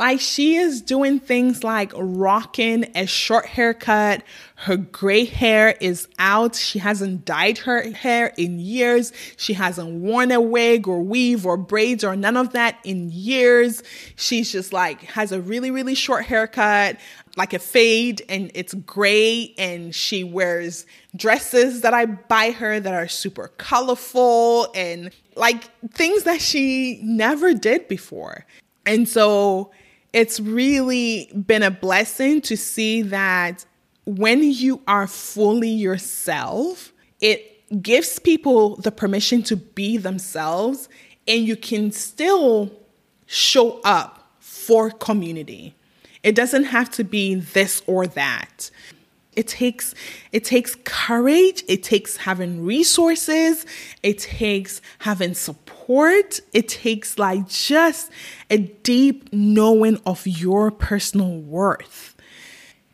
Like 0.01 0.19
she 0.19 0.55
is 0.55 0.81
doing 0.81 1.19
things 1.19 1.63
like 1.63 1.91
rocking 1.95 2.89
a 2.95 3.05
short 3.05 3.45
haircut. 3.45 4.23
Her 4.55 4.75
gray 4.75 5.25
hair 5.25 5.75
is 5.79 6.07
out. 6.17 6.55
She 6.55 6.79
hasn't 6.79 7.23
dyed 7.23 7.59
her 7.59 7.83
hair 7.91 8.33
in 8.35 8.59
years. 8.59 9.13
She 9.37 9.53
hasn't 9.53 10.01
worn 10.01 10.31
a 10.31 10.41
wig 10.41 10.87
or 10.87 11.03
weave 11.03 11.45
or 11.45 11.55
braids 11.55 12.03
or 12.03 12.15
none 12.15 12.35
of 12.35 12.53
that 12.53 12.79
in 12.83 13.11
years. 13.11 13.83
She's 14.15 14.51
just 14.51 14.73
like 14.73 15.03
has 15.03 15.31
a 15.31 15.39
really, 15.39 15.69
really 15.69 15.93
short 15.93 16.25
haircut, 16.25 16.97
like 17.37 17.53
a 17.53 17.59
fade, 17.59 18.23
and 18.27 18.49
it's 18.55 18.73
gray. 18.73 19.53
And 19.59 19.93
she 19.93 20.23
wears 20.23 20.87
dresses 21.15 21.81
that 21.81 21.93
I 21.93 22.07
buy 22.07 22.49
her 22.49 22.79
that 22.79 22.93
are 22.95 23.07
super 23.07 23.49
colorful 23.59 24.71
and 24.73 25.11
like 25.35 25.65
things 25.91 26.23
that 26.23 26.41
she 26.41 26.99
never 27.03 27.53
did 27.53 27.87
before. 27.87 28.47
And 28.87 29.07
so 29.07 29.69
it's 30.13 30.39
really 30.39 31.31
been 31.33 31.63
a 31.63 31.71
blessing 31.71 32.41
to 32.41 32.57
see 32.57 33.01
that 33.03 33.65
when 34.05 34.43
you 34.43 34.81
are 34.87 35.07
fully 35.07 35.69
yourself, 35.69 36.91
it 37.21 37.81
gives 37.81 38.19
people 38.19 38.75
the 38.77 38.91
permission 38.91 39.43
to 39.43 39.55
be 39.55 39.97
themselves 39.97 40.89
and 41.27 41.45
you 41.45 41.55
can 41.55 41.91
still 41.91 42.71
show 43.25 43.79
up 43.83 44.35
for 44.39 44.89
community. 44.89 45.73
It 46.23 46.35
doesn't 46.35 46.65
have 46.65 46.89
to 46.91 47.03
be 47.03 47.35
this 47.35 47.81
or 47.87 48.05
that. 48.07 48.69
It 49.33 49.47
takes 49.47 49.95
it 50.31 50.43
takes 50.43 50.75
courage, 50.83 51.63
it 51.67 51.83
takes 51.83 52.17
having 52.17 52.65
resources, 52.65 53.65
it 54.03 54.19
takes 54.19 54.81
having 54.99 55.33
support, 55.35 56.41
it 56.53 56.67
takes 56.67 57.17
like 57.17 57.47
just 57.47 58.11
a 58.49 58.57
deep 58.57 59.31
knowing 59.31 60.01
of 60.05 60.27
your 60.27 60.69
personal 60.69 61.37
worth. 61.37 62.15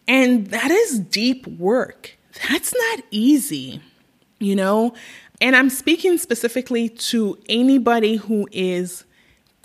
And 0.07 0.47
that 0.47 0.71
is 0.71 0.99
deep 0.99 1.47
work. 1.47 2.17
That's 2.49 2.73
not 2.73 3.03
easy, 3.09 3.81
you 4.39 4.55
know? 4.55 4.93
And 5.41 5.55
I'm 5.55 5.69
speaking 5.69 6.17
specifically 6.17 6.89
to 6.89 7.37
anybody 7.49 8.15
who 8.15 8.47
is 8.51 9.05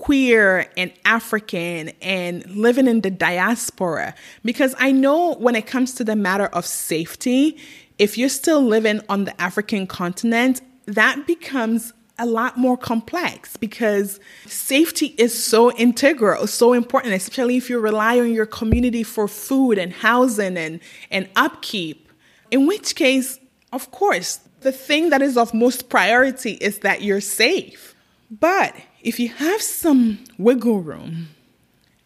queer 0.02 0.66
and 0.76 0.92
African 1.04 1.92
and 2.02 2.44
living 2.56 2.88
in 2.88 3.02
the 3.02 3.10
diaspora. 3.10 4.16
Because 4.44 4.74
I 4.80 4.90
know 4.90 5.34
when 5.34 5.54
it 5.54 5.68
comes 5.68 5.94
to 5.94 6.02
the 6.02 6.16
matter 6.16 6.46
of 6.46 6.66
safety, 6.66 7.56
if 8.00 8.18
you're 8.18 8.28
still 8.28 8.60
living 8.60 9.00
on 9.08 9.26
the 9.26 9.40
African 9.40 9.86
continent, 9.86 10.60
that 10.86 11.24
becomes 11.24 11.92
a 12.18 12.26
lot 12.26 12.58
more 12.58 12.76
complex 12.76 13.56
because 13.56 14.18
safety 14.46 15.14
is 15.18 15.32
so 15.32 15.70
integral, 15.76 16.48
so 16.48 16.72
important, 16.72 17.14
especially 17.14 17.56
if 17.56 17.70
you 17.70 17.78
rely 17.78 18.18
on 18.18 18.32
your 18.32 18.46
community 18.46 19.04
for 19.04 19.28
food 19.28 19.78
and 19.78 19.92
housing 19.92 20.56
and, 20.56 20.80
and 21.12 21.28
upkeep. 21.36 22.10
In 22.50 22.66
which 22.66 22.96
case, 22.96 23.38
of 23.72 23.92
course, 23.92 24.40
the 24.62 24.72
thing 24.72 25.10
that 25.10 25.22
is 25.22 25.36
of 25.36 25.54
most 25.54 25.88
priority 25.88 26.54
is 26.54 26.80
that 26.80 27.02
you're 27.02 27.20
safe. 27.20 27.91
But 28.40 28.74
if 29.02 29.20
you 29.20 29.28
have 29.28 29.60
some 29.60 30.24
wiggle 30.38 30.80
room, 30.80 31.28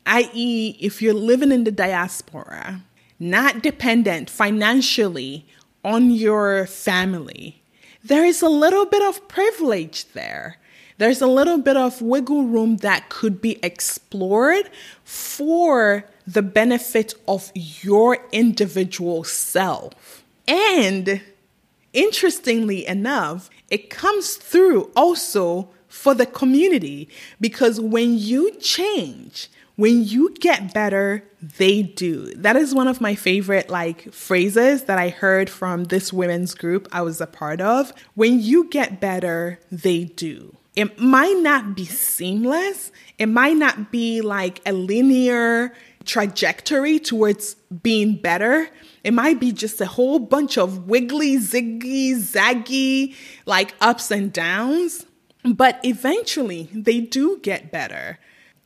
i.e., 0.07 0.77
if 0.81 1.01
you're 1.01 1.15
living 1.15 1.53
in 1.53 1.63
the 1.63 1.71
diaspora, 1.71 2.83
not 3.21 3.63
dependent 3.63 4.29
financially 4.29 5.47
on 5.85 6.11
your 6.11 6.67
family, 6.67 7.63
there 8.03 8.25
is 8.25 8.43
a 8.43 8.49
little 8.49 8.87
bit 8.87 9.03
of 9.03 9.29
privilege 9.29 10.07
there. 10.15 10.59
There's 10.99 11.23
a 11.23 11.29
little 11.29 11.59
bit 11.59 11.77
of 11.77 12.03
wiggle 12.03 12.43
room 12.43 12.79
that 12.79 13.09
could 13.09 13.41
be 13.41 13.61
explored 13.63 14.69
for 15.05 16.07
the 16.27 16.43
benefit 16.43 17.15
of 17.29 17.53
your 17.55 18.19
individual 18.33 19.23
self. 19.23 20.25
And 20.49 21.21
interestingly 21.93 22.85
enough, 22.85 23.49
it 23.71 23.91
comes 23.91 24.35
through 24.35 24.91
also 24.97 25.69
for 25.97 26.15
the 26.15 26.27
community 26.27 27.09
because 27.41 27.81
when 27.81 28.19
you 28.19 28.53
change, 28.61 29.49
when 29.77 30.05
you 30.05 30.33
get 30.35 30.73
better, 30.73 31.25
they 31.59 31.83
do. 31.83 32.33
That 32.35 32.57
is 32.57 32.75
one 32.75 32.87
of 32.87 33.01
my 33.01 33.15
favorite 33.15 33.69
like 33.71 34.13
phrases 34.13 34.85
that 34.85 34.99
I 34.99 35.09
heard 35.09 35.51
from 35.51 35.85
this 35.85 36.13
women's 36.13 36.55
group 36.55 36.87
I 36.93 37.03
was 37.03 37.21
a 37.21 37.27
part 37.27 37.61
of. 37.61 37.93
When 38.15 38.41
you 38.41 38.69
get 38.69 39.01
better, 39.01 39.59
they 39.73 40.05
do. 40.05 40.57
It 40.77 40.99
might 40.99 41.39
not 41.39 41.75
be 41.75 41.87
seamless. 41.87 42.93
It 43.19 43.27
might 43.27 43.57
not 43.57 43.91
be 43.91 44.21
like 44.21 44.61
a 44.67 44.73
linear 44.73 45.73
trajectory 46.05 46.99
towards 46.99 47.55
being 47.83 48.17
better. 48.17 48.69
It 49.03 49.13
might 49.13 49.41
be 49.41 49.53
just 49.53 49.81
a 49.81 49.87
whole 49.87 50.19
bunch 50.19 50.59
of 50.59 50.87
wiggly, 50.87 51.39
ziggy, 51.39 52.15
zaggy, 52.17 53.15
like 53.47 53.75
ups 53.81 54.11
and 54.11 54.33
downs. 54.33 55.07
But 55.47 55.81
eventually 55.85 56.69
they 56.73 57.01
do 57.01 57.39
get 57.43 57.71
better. 57.71 58.19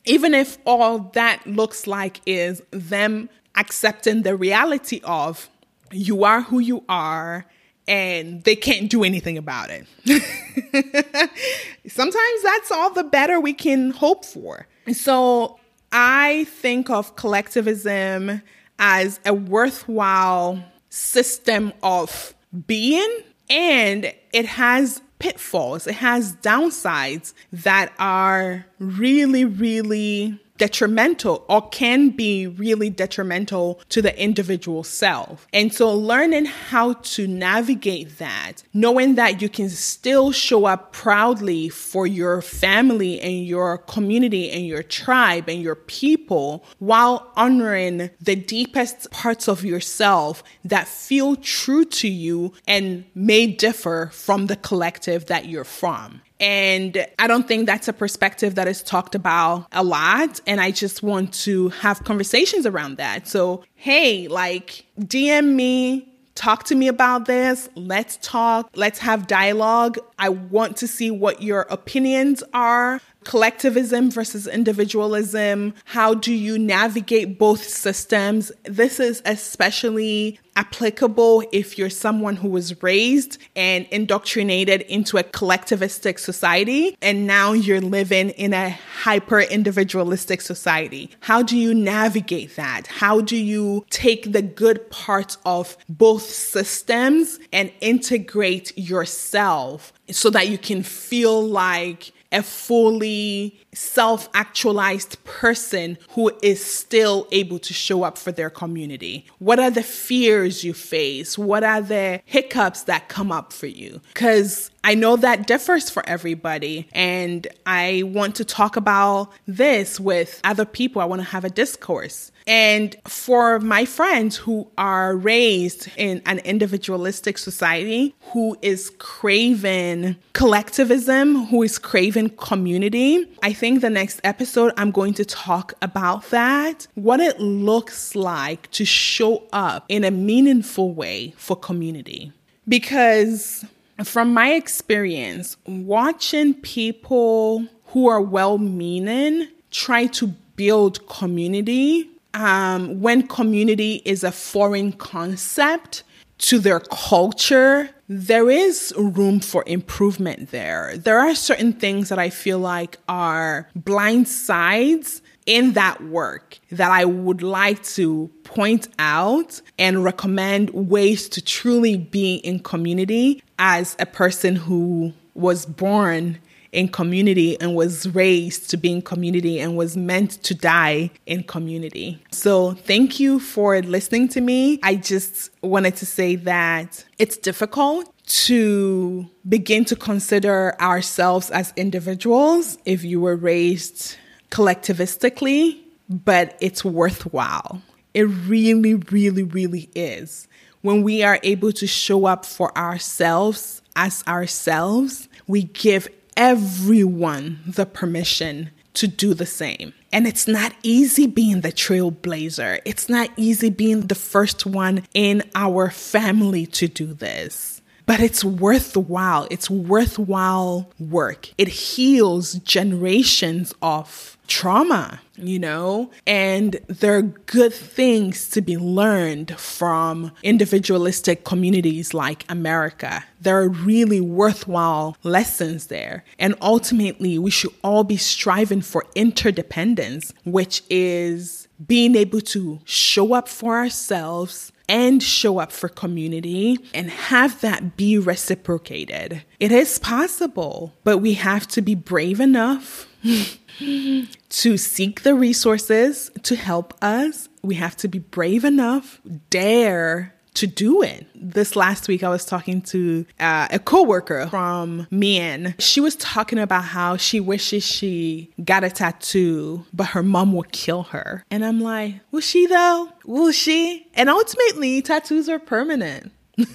Even 0.05 0.33
if 0.33 0.57
all 0.65 0.99
that 1.13 1.45
looks 1.45 1.85
like 1.85 2.21
is 2.25 2.61
them 2.71 3.29
accepting 3.55 4.23
the 4.23 4.35
reality 4.35 4.99
of 5.03 5.49
you 5.91 6.23
are 6.23 6.41
who 6.41 6.59
you 6.59 6.83
are 6.89 7.45
and 7.87 8.43
they 8.43 8.55
can't 8.55 8.89
do 8.89 9.03
anything 9.03 9.37
about 9.37 9.69
it. 9.69 9.85
Sometimes 11.87 12.43
that's 12.43 12.71
all 12.71 12.91
the 12.91 13.03
better 13.03 13.39
we 13.39 13.53
can 13.53 13.91
hope 13.91 14.23
for. 14.23 14.67
So 14.93 15.59
I 15.91 16.45
think 16.45 16.89
of 16.89 17.15
collectivism 17.15 18.41
as 18.79 19.19
a 19.25 19.33
worthwhile 19.33 20.63
system 20.89 21.73
of 21.83 22.33
being, 22.67 23.09
and 23.49 24.13
it 24.33 24.45
has 24.45 25.01
pitfalls, 25.21 25.87
it 25.87 25.95
has 25.95 26.35
downsides 26.37 27.33
that 27.51 27.93
are 27.99 28.65
really, 28.79 29.45
really 29.45 30.39
detrimental 30.61 31.43
or 31.49 31.67
can 31.69 32.09
be 32.09 32.45
really 32.45 32.87
detrimental 32.87 33.81
to 33.89 33.99
the 33.99 34.15
individual 34.21 34.83
self. 34.83 35.47
And 35.51 35.73
so 35.73 35.91
learning 35.91 36.45
how 36.45 36.93
to 36.93 37.25
navigate 37.27 38.19
that, 38.19 38.61
knowing 38.71 39.15
that 39.15 39.41
you 39.41 39.49
can 39.49 39.69
still 39.71 40.31
show 40.31 40.65
up 40.65 40.93
proudly 40.93 41.67
for 41.69 42.05
your 42.05 42.43
family 42.43 43.19
and 43.21 43.43
your 43.47 43.79
community 43.79 44.51
and 44.51 44.67
your 44.67 44.83
tribe 44.83 45.49
and 45.49 45.63
your 45.63 45.73
people 45.73 46.63
while 46.77 47.31
honoring 47.35 48.11
the 48.21 48.35
deepest 48.35 49.09
parts 49.09 49.47
of 49.47 49.65
yourself 49.65 50.43
that 50.63 50.87
feel 50.87 51.37
true 51.37 51.85
to 51.85 52.07
you 52.07 52.53
and 52.67 53.03
may 53.15 53.47
differ 53.47 54.11
from 54.13 54.45
the 54.45 54.57
collective 54.57 55.25
that 55.25 55.47
you're 55.47 55.63
from. 55.63 56.21
And 56.41 57.05
I 57.19 57.27
don't 57.27 57.47
think 57.47 57.67
that's 57.67 57.87
a 57.87 57.93
perspective 57.93 58.55
that 58.55 58.67
is 58.67 58.81
talked 58.81 59.13
about 59.13 59.67
a 59.71 59.83
lot. 59.83 60.41
And 60.47 60.59
I 60.59 60.71
just 60.71 61.03
want 61.03 61.33
to 61.45 61.69
have 61.69 62.03
conversations 62.03 62.65
around 62.65 62.97
that. 62.97 63.27
So, 63.27 63.63
hey, 63.75 64.27
like, 64.27 64.85
DM 64.99 65.53
me, 65.53 66.11
talk 66.33 66.63
to 66.65 66.75
me 66.75 66.87
about 66.87 67.25
this. 67.25 67.69
Let's 67.75 68.17
talk. 68.23 68.71
Let's 68.75 68.97
have 68.99 69.27
dialogue. 69.27 69.99
I 70.17 70.29
want 70.29 70.77
to 70.77 70.87
see 70.87 71.11
what 71.11 71.43
your 71.43 71.61
opinions 71.69 72.43
are 72.53 72.99
collectivism 73.23 74.11
versus 74.11 74.47
individualism. 74.47 75.73
How 75.85 76.13
do 76.13 76.33
you 76.33 76.57
navigate 76.57 77.37
both 77.37 77.63
systems? 77.63 78.51
This 78.63 78.99
is 78.99 79.21
especially 79.25 80.39
applicable 80.55 81.43
if 81.51 81.77
you're 81.77 81.89
someone 81.89 82.35
who 82.35 82.49
was 82.49 82.83
raised 82.83 83.37
and 83.55 83.85
indoctrinated 83.89 84.81
into 84.81 85.17
a 85.17 85.23
collectivistic 85.23 86.19
society 86.19 86.97
and 87.01 87.25
now 87.25 87.53
you're 87.53 87.79
living 87.79 88.31
in 88.31 88.53
a 88.53 88.69
hyper 88.69 89.39
individualistic 89.39 90.41
society. 90.41 91.09
How 91.21 91.41
do 91.41 91.57
you 91.57 91.73
navigate 91.73 92.55
that? 92.57 92.87
How 92.87 93.21
do 93.21 93.37
you 93.37 93.85
take 93.89 94.33
the 94.33 94.41
good 94.41 94.89
parts 94.89 95.37
of 95.45 95.77
both 95.87 96.23
systems 96.23 97.39
and 97.53 97.71
integrate 97.79 98.77
yourself 98.77 99.93
so 100.09 100.29
that 100.31 100.49
you 100.49 100.57
can 100.57 100.83
feel 100.83 101.41
like 101.41 102.11
a 102.31 102.43
fully 102.43 103.59
self 103.73 104.29
actualized 104.33 105.23
person 105.23 105.97
who 106.11 106.31
is 106.41 106.63
still 106.63 107.27
able 107.31 107.59
to 107.59 107.73
show 107.73 108.03
up 108.03 108.17
for 108.17 108.31
their 108.31 108.49
community? 108.49 109.25
What 109.39 109.59
are 109.59 109.71
the 109.71 109.83
fears 109.83 110.63
you 110.63 110.73
face? 110.73 111.37
What 111.37 111.63
are 111.63 111.81
the 111.81 112.21
hiccups 112.25 112.83
that 112.83 113.09
come 113.09 113.31
up 113.31 113.53
for 113.53 113.67
you? 113.67 114.01
Because 114.13 114.71
I 114.83 114.95
know 114.95 115.15
that 115.17 115.47
differs 115.47 115.89
for 115.89 116.07
everybody. 116.07 116.87
And 116.91 117.47
I 117.65 118.03
want 118.05 118.35
to 118.35 118.45
talk 118.45 118.75
about 118.75 119.31
this 119.47 119.99
with 119.99 120.39
other 120.43 120.65
people. 120.65 121.01
I 121.01 121.05
want 121.05 121.21
to 121.21 121.27
have 121.27 121.45
a 121.45 121.49
discourse. 121.49 122.30
And 122.47 122.95
for 123.07 123.59
my 123.59 123.85
friends 123.85 124.37
who 124.37 124.69
are 124.77 125.15
raised 125.15 125.89
in 125.97 126.21
an 126.25 126.39
individualistic 126.39 127.37
society, 127.37 128.15
who 128.33 128.57
is 128.61 128.91
craving 128.97 130.15
collectivism, 130.33 131.45
who 131.45 131.63
is 131.63 131.77
craving 131.77 132.29
community, 132.31 133.27
I 133.43 133.53
think 133.53 133.81
the 133.81 133.89
next 133.89 134.21
episode 134.23 134.73
I'm 134.77 134.91
going 134.91 135.13
to 135.15 135.25
talk 135.25 135.73
about 135.81 136.29
that, 136.31 136.87
what 136.95 137.19
it 137.19 137.39
looks 137.39 138.15
like 138.15 138.69
to 138.71 138.85
show 138.85 139.43
up 139.53 139.85
in 139.89 140.03
a 140.03 140.11
meaningful 140.11 140.93
way 140.93 141.33
for 141.37 141.55
community. 141.55 142.31
Because 142.67 143.65
from 144.03 144.33
my 144.33 144.53
experience, 144.53 145.57
watching 145.65 146.53
people 146.53 147.67
who 147.87 148.07
are 148.07 148.21
well 148.21 148.57
meaning 148.57 149.47
try 149.69 150.07
to 150.07 150.27
build 150.55 151.07
community 151.07 152.10
um, 152.33 153.01
when 153.01 153.27
community 153.27 154.01
is 154.05 154.23
a 154.23 154.31
foreign 154.31 154.91
concept 154.93 156.03
to 156.39 156.57
their 156.59 156.79
culture, 156.79 157.89
there 158.07 158.49
is 158.49 158.93
room 158.97 159.39
for 159.39 159.63
improvement 159.67 160.49
there. 160.49 160.97
There 160.97 161.19
are 161.19 161.35
certain 161.35 161.71
things 161.71 162.09
that 162.09 162.19
I 162.19 162.29
feel 162.29 162.59
like 162.59 162.97
are 163.07 163.69
blind 163.75 164.27
sides 164.27 165.21
in 165.45 165.73
that 165.73 166.03
work 166.03 166.59
that 166.71 166.91
I 166.91 167.05
would 167.05 167.41
like 167.41 167.83
to 167.83 168.29
point 168.43 168.87
out 168.99 169.61
and 169.77 170.03
recommend 170.03 170.69
ways 170.71 171.29
to 171.29 171.41
truly 171.41 171.97
be 171.97 172.35
in 172.35 172.59
community 172.59 173.43
as 173.59 173.95
a 173.99 174.05
person 174.05 174.55
who 174.55 175.13
was 175.33 175.65
born 175.65 176.39
in 176.71 176.87
community 176.87 177.59
and 177.59 177.75
was 177.75 178.07
raised 178.09 178.69
to 178.69 178.77
be 178.77 178.91
in 178.91 179.01
community 179.01 179.59
and 179.59 179.75
was 179.75 179.97
meant 179.97 180.31
to 180.43 180.55
die 180.55 181.11
in 181.25 181.43
community. 181.43 182.21
So, 182.31 182.73
thank 182.73 183.19
you 183.19 183.39
for 183.39 183.81
listening 183.81 184.29
to 184.29 184.41
me. 184.41 184.79
I 184.83 184.95
just 184.95 185.51
wanted 185.61 185.95
to 185.97 186.05
say 186.05 186.35
that 186.37 187.03
it's 187.17 187.37
difficult 187.37 188.11
to 188.25 189.27
begin 189.47 189.83
to 189.85 189.95
consider 189.95 190.79
ourselves 190.79 191.49
as 191.51 191.73
individuals 191.75 192.77
if 192.85 193.03
you 193.03 193.19
were 193.19 193.35
raised 193.35 194.15
collectivistically, 194.51 195.79
but 196.09 196.57
it's 196.61 196.85
worthwhile. 196.85 197.81
It 198.13 198.23
really, 198.23 198.95
really, 198.95 199.43
really 199.43 199.89
is. 199.95 200.47
When 200.81 201.03
we 201.03 201.23
are 201.23 201.39
able 201.43 201.71
to 201.73 201.87
show 201.87 202.25
up 202.25 202.45
for 202.45 202.75
ourselves 202.77 203.81
as 203.95 204.23
ourselves, 204.27 205.27
we 205.47 205.63
give 205.63 206.07
everyone 206.37 207.59
the 207.65 207.85
permission 207.85 208.71
to 208.93 209.07
do 209.07 209.33
the 209.33 209.45
same. 209.45 209.93
And 210.11 210.27
it's 210.27 210.47
not 210.47 210.73
easy 210.83 211.27
being 211.27 211.61
the 211.61 211.71
trailblazer. 211.71 212.79
It's 212.85 213.07
not 213.07 213.29
easy 213.37 213.69
being 213.69 214.01
the 214.01 214.15
first 214.15 214.65
one 214.65 215.03
in 215.13 215.43
our 215.55 215.89
family 215.89 216.65
to 216.67 216.87
do 216.87 217.13
this. 217.13 217.81
But 218.05 218.19
it's 218.19 218.43
worthwhile. 218.43 219.47
It's 219.49 219.69
worthwhile 219.69 220.91
work. 220.99 221.49
It 221.57 221.69
heals 221.69 222.55
generations 222.55 223.73
of 223.81 224.37
trauma, 224.51 225.21
you 225.37 225.57
know? 225.57 226.11
And 226.27 226.73
there 226.87 227.15
are 227.15 227.21
good 227.21 227.73
things 227.73 228.49
to 228.49 228.61
be 228.61 228.75
learned 228.75 229.57
from 229.57 230.33
individualistic 230.43 231.45
communities 231.45 232.13
like 232.13 232.43
America. 232.49 233.23
There 233.39 233.57
are 233.57 233.69
really 233.69 234.19
worthwhile 234.19 235.15
lessons 235.23 235.87
there. 235.87 236.25
And 236.37 236.53
ultimately, 236.61 237.39
we 237.39 237.49
should 237.49 237.71
all 237.81 238.03
be 238.03 238.17
striving 238.17 238.81
for 238.81 239.05
interdependence, 239.15 240.33
which 240.43 240.83
is 240.89 241.69
being 241.87 242.17
able 242.17 242.41
to 242.41 242.81
show 242.83 243.33
up 243.33 243.47
for 243.47 243.77
ourselves 243.77 244.73
and 244.89 245.23
show 245.23 245.59
up 245.59 245.71
for 245.71 245.87
community 245.87 246.77
and 246.93 247.09
have 247.09 247.61
that 247.61 247.95
be 247.95 248.17
reciprocated. 248.17 249.43
It 249.61 249.71
is 249.71 249.97
possible, 249.97 250.93
but 251.05 251.19
we 251.19 251.35
have 251.35 251.65
to 251.69 251.81
be 251.81 251.95
brave 251.95 252.41
enough 252.41 253.07
to 253.79 254.77
seek 254.77 255.23
the 255.23 255.35
resources 255.35 256.31
to 256.43 256.55
help 256.55 256.93
us. 257.01 257.49
We 257.61 257.75
have 257.75 257.95
to 257.97 258.07
be 258.07 258.19
brave 258.19 258.65
enough, 258.65 259.21
dare 259.49 260.33
to 260.55 260.67
do 260.67 261.01
it. 261.01 261.25
This 261.35 261.75
last 261.75 262.07
week, 262.07 262.23
I 262.23 262.29
was 262.29 262.45
talking 262.45 262.81
to 262.83 263.25
uh, 263.39 263.67
a 263.71 263.79
coworker 263.79 264.47
from 264.47 265.07
Mien. 265.09 265.75
She 265.79 265.99
was 266.01 266.15
talking 266.15 266.59
about 266.59 266.83
how 266.83 267.17
she 267.17 267.39
wishes 267.39 267.83
she 267.83 268.51
got 268.63 268.83
a 268.83 268.89
tattoo, 268.89 269.85
but 269.93 270.07
her 270.07 270.23
mom 270.23 270.53
would 270.53 270.71
kill 270.71 271.03
her. 271.03 271.45
And 271.49 271.63
I'm 271.63 271.79
like, 271.81 272.15
will 272.31 272.41
she 272.41 272.65
though? 272.67 273.09
Will 273.25 273.51
she? 273.51 274.07
And 274.13 274.29
ultimately, 274.29 275.01
tattoos 275.01 275.47
are 275.49 275.59
permanent. 275.59 276.31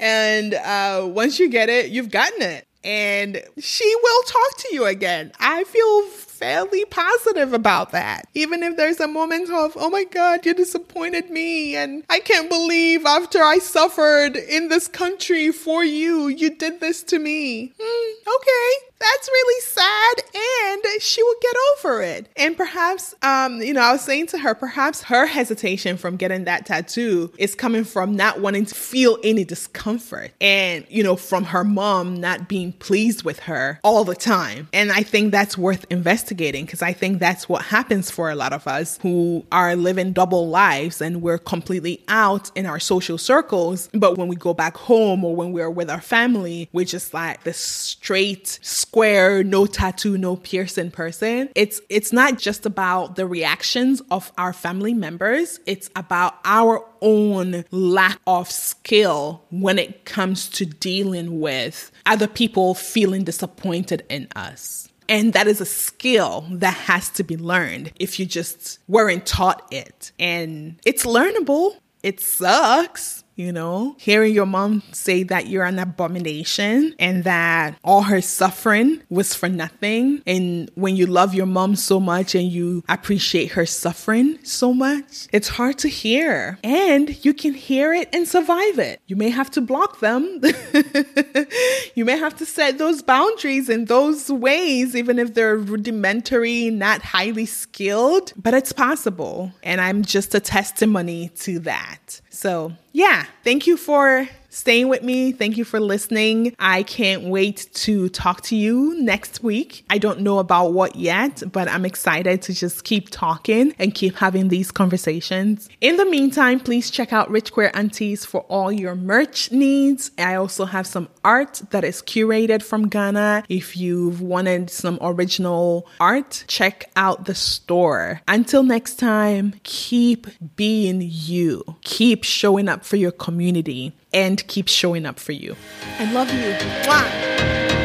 and 0.00 0.54
uh, 0.54 1.06
once 1.06 1.38
you 1.38 1.48
get 1.48 1.68
it, 1.68 1.90
you've 1.90 2.10
gotten 2.10 2.42
it 2.42 2.66
and 2.86 3.42
she 3.58 3.94
will 4.00 4.22
talk 4.22 4.58
to 4.58 4.68
you 4.74 4.86
again. 4.86 5.32
I 5.40 5.64
feel 5.64 6.02
fairly 6.36 6.84
positive 6.84 7.52
about 7.52 7.92
that. 7.92 8.28
Even 8.34 8.62
if 8.62 8.76
there's 8.76 9.00
a 9.00 9.08
moment 9.08 9.50
of, 9.50 9.72
oh 9.76 9.90
my 9.90 10.04
God, 10.04 10.44
you 10.44 10.54
disappointed 10.54 11.30
me. 11.30 11.76
And 11.76 12.04
I 12.10 12.20
can't 12.20 12.50
believe 12.50 13.06
after 13.06 13.42
I 13.42 13.58
suffered 13.58 14.36
in 14.36 14.68
this 14.68 14.88
country 14.88 15.50
for 15.52 15.84
you, 15.84 16.28
you 16.28 16.50
did 16.50 16.80
this 16.80 17.02
to 17.04 17.18
me. 17.18 17.72
Mm, 17.78 18.34
okay 18.34 18.86
that's 18.98 19.28
really 19.28 19.60
sad 19.60 20.14
and 20.34 21.02
she 21.02 21.22
will 21.22 21.34
get 21.42 21.54
over 21.72 22.02
it 22.02 22.28
and 22.36 22.56
perhaps 22.56 23.14
um 23.22 23.60
you 23.60 23.74
know 23.74 23.82
i 23.82 23.92
was 23.92 24.00
saying 24.00 24.26
to 24.26 24.38
her 24.38 24.54
perhaps 24.54 25.02
her 25.02 25.26
hesitation 25.26 25.96
from 25.98 26.16
getting 26.16 26.44
that 26.44 26.64
tattoo 26.64 27.30
is 27.38 27.54
coming 27.54 27.84
from 27.84 28.16
not 28.16 28.40
wanting 28.40 28.64
to 28.64 28.74
feel 28.74 29.18
any 29.22 29.44
discomfort 29.44 30.32
and 30.40 30.86
you 30.88 31.02
know 31.02 31.14
from 31.14 31.44
her 31.44 31.62
mom 31.62 32.14
not 32.14 32.48
being 32.48 32.72
pleased 32.72 33.22
with 33.22 33.40
her 33.40 33.78
all 33.84 34.02
the 34.04 34.14
time 34.14 34.66
and 34.72 34.90
i 34.90 35.02
think 35.02 35.30
that's 35.30 35.58
worth 35.58 35.84
investigating 36.26 36.64
because 36.64 36.82
i 36.82 36.92
think 36.92 37.20
that's 37.20 37.48
what 37.48 37.62
happens 37.62 38.10
for 38.10 38.30
a 38.30 38.34
lot 38.34 38.52
of 38.52 38.66
us 38.66 38.98
who 39.02 39.44
are 39.52 39.76
living 39.76 40.12
double 40.12 40.48
lives 40.48 41.00
and 41.00 41.22
we're 41.22 41.38
completely 41.38 42.02
out 42.08 42.50
in 42.56 42.66
our 42.66 42.80
social 42.80 43.18
circles 43.18 43.88
but 43.94 44.18
when 44.18 44.26
we 44.26 44.34
go 44.36 44.52
back 44.52 44.76
home 44.76 45.24
or 45.24 45.36
when 45.36 45.52
we're 45.52 45.70
with 45.70 45.88
our 45.88 46.00
family 46.00 46.68
we're 46.72 46.84
just 46.84 47.14
like 47.14 47.44
the 47.44 47.52
straight 47.52 48.58
square, 48.62 49.44
no 49.44 49.66
tattoo, 49.66 50.16
no 50.18 50.36
piercing 50.36 50.90
person. 50.90 51.48
It's 51.54 51.80
it's 51.88 52.12
not 52.12 52.38
just 52.38 52.66
about 52.66 53.16
the 53.16 53.26
reactions 53.26 54.02
of 54.10 54.32
our 54.38 54.52
family 54.52 54.94
members. 54.94 55.60
It's 55.66 55.90
about 55.96 56.34
our 56.44 56.84
own 57.00 57.64
lack 57.70 58.20
of 58.26 58.50
skill 58.50 59.44
when 59.50 59.78
it 59.78 60.04
comes 60.04 60.48
to 60.50 60.66
dealing 60.66 61.40
with 61.40 61.92
other 62.04 62.26
people 62.26 62.74
feeling 62.74 63.24
disappointed 63.24 64.04
in 64.08 64.28
us. 64.34 64.88
And 65.08 65.32
that 65.34 65.46
is 65.46 65.60
a 65.60 65.66
skill 65.66 66.46
that 66.50 66.74
has 66.74 67.08
to 67.10 67.22
be 67.22 67.36
learned 67.36 67.92
if 67.98 68.18
you 68.18 68.26
just 68.26 68.78
weren't 68.88 69.26
taught 69.26 69.66
it. 69.70 70.12
And 70.18 70.80
it's 70.84 71.04
learnable. 71.04 71.76
It 72.02 72.20
sucks 72.20 73.24
you 73.36 73.52
know, 73.52 73.94
hearing 73.98 74.34
your 74.34 74.46
mom 74.46 74.82
say 74.92 75.22
that 75.24 75.46
you're 75.46 75.64
an 75.64 75.78
abomination 75.78 76.94
and 76.98 77.24
that 77.24 77.78
all 77.84 78.02
her 78.02 78.22
suffering 78.22 79.02
was 79.10 79.34
for 79.34 79.48
nothing. 79.48 80.22
And 80.26 80.70
when 80.74 80.96
you 80.96 81.06
love 81.06 81.34
your 81.34 81.46
mom 81.46 81.76
so 81.76 82.00
much 82.00 82.34
and 82.34 82.50
you 82.50 82.82
appreciate 82.88 83.52
her 83.52 83.66
suffering 83.66 84.38
so 84.42 84.72
much, 84.72 85.28
it's 85.32 85.48
hard 85.48 85.76
to 85.78 85.88
hear. 85.88 86.58
And 86.64 87.24
you 87.24 87.34
can 87.34 87.52
hear 87.52 87.92
it 87.92 88.08
and 88.14 88.26
survive 88.26 88.78
it. 88.78 89.00
You 89.06 89.16
may 89.16 89.28
have 89.28 89.50
to 89.52 89.60
block 89.60 90.00
them. 90.00 90.40
you 91.94 92.06
may 92.06 92.16
have 92.16 92.36
to 92.36 92.46
set 92.46 92.78
those 92.78 93.02
boundaries 93.02 93.68
in 93.68 93.84
those 93.84 94.30
ways, 94.30 94.96
even 94.96 95.18
if 95.18 95.34
they're 95.34 95.58
rudimentary, 95.58 96.70
not 96.70 97.02
highly 97.02 97.46
skilled, 97.46 98.32
but 98.36 98.54
it's 98.54 98.72
possible. 98.72 99.52
And 99.62 99.80
I'm 99.80 100.02
just 100.02 100.34
a 100.34 100.40
testimony 100.40 101.28
to 101.40 101.58
that. 101.60 102.22
So, 102.36 102.72
yeah, 102.92 103.24
thank 103.44 103.66
you 103.66 103.78
for 103.78 104.28
staying 104.56 104.88
with 104.88 105.02
me. 105.02 105.32
Thank 105.32 105.58
you 105.58 105.64
for 105.64 105.78
listening. 105.78 106.56
I 106.58 106.82
can't 106.82 107.24
wait 107.24 107.68
to 107.74 108.08
talk 108.08 108.40
to 108.44 108.56
you 108.56 108.96
next 108.98 109.42
week. 109.42 109.84
I 109.90 109.98
don't 109.98 110.20
know 110.20 110.38
about 110.38 110.72
what 110.72 110.96
yet, 110.96 111.42
but 111.52 111.68
I'm 111.68 111.84
excited 111.84 112.40
to 112.42 112.54
just 112.54 112.84
keep 112.84 113.10
talking 113.10 113.74
and 113.78 113.94
keep 113.94 114.16
having 114.16 114.48
these 114.48 114.72
conversations. 114.72 115.68
In 115.82 115.98
the 115.98 116.06
meantime, 116.06 116.58
please 116.58 116.90
check 116.90 117.12
out 117.12 117.30
Rich 117.30 117.52
Queer 117.52 117.70
Aunties 117.74 118.24
for 118.24 118.40
all 118.42 118.72
your 118.72 118.94
merch 118.94 119.52
needs. 119.52 120.10
I 120.16 120.36
also 120.36 120.64
have 120.64 120.86
some 120.86 121.08
art 121.22 121.60
that 121.70 121.84
is 121.84 122.00
curated 122.00 122.62
from 122.62 122.88
Ghana. 122.88 123.44
If 123.50 123.76
you've 123.76 124.22
wanted 124.22 124.70
some 124.70 124.98
original 125.02 125.86
art, 126.00 126.44
check 126.48 126.90
out 126.96 127.26
the 127.26 127.34
store. 127.34 128.22
Until 128.26 128.62
next 128.62 128.98
time, 128.98 129.60
keep 129.64 130.26
being 130.56 131.02
you. 131.02 131.62
Keep 131.82 132.24
showing 132.24 132.68
up 132.68 132.86
for 132.86 132.96
your 132.96 133.12
community 133.12 133.92
and 134.12 134.46
keep 134.46 134.68
showing 134.68 135.06
up 135.06 135.18
for 135.18 135.32
you. 135.32 135.56
I 135.98 136.12
love 136.12 136.32
you. 136.32 136.52
Mwah. 136.84 137.75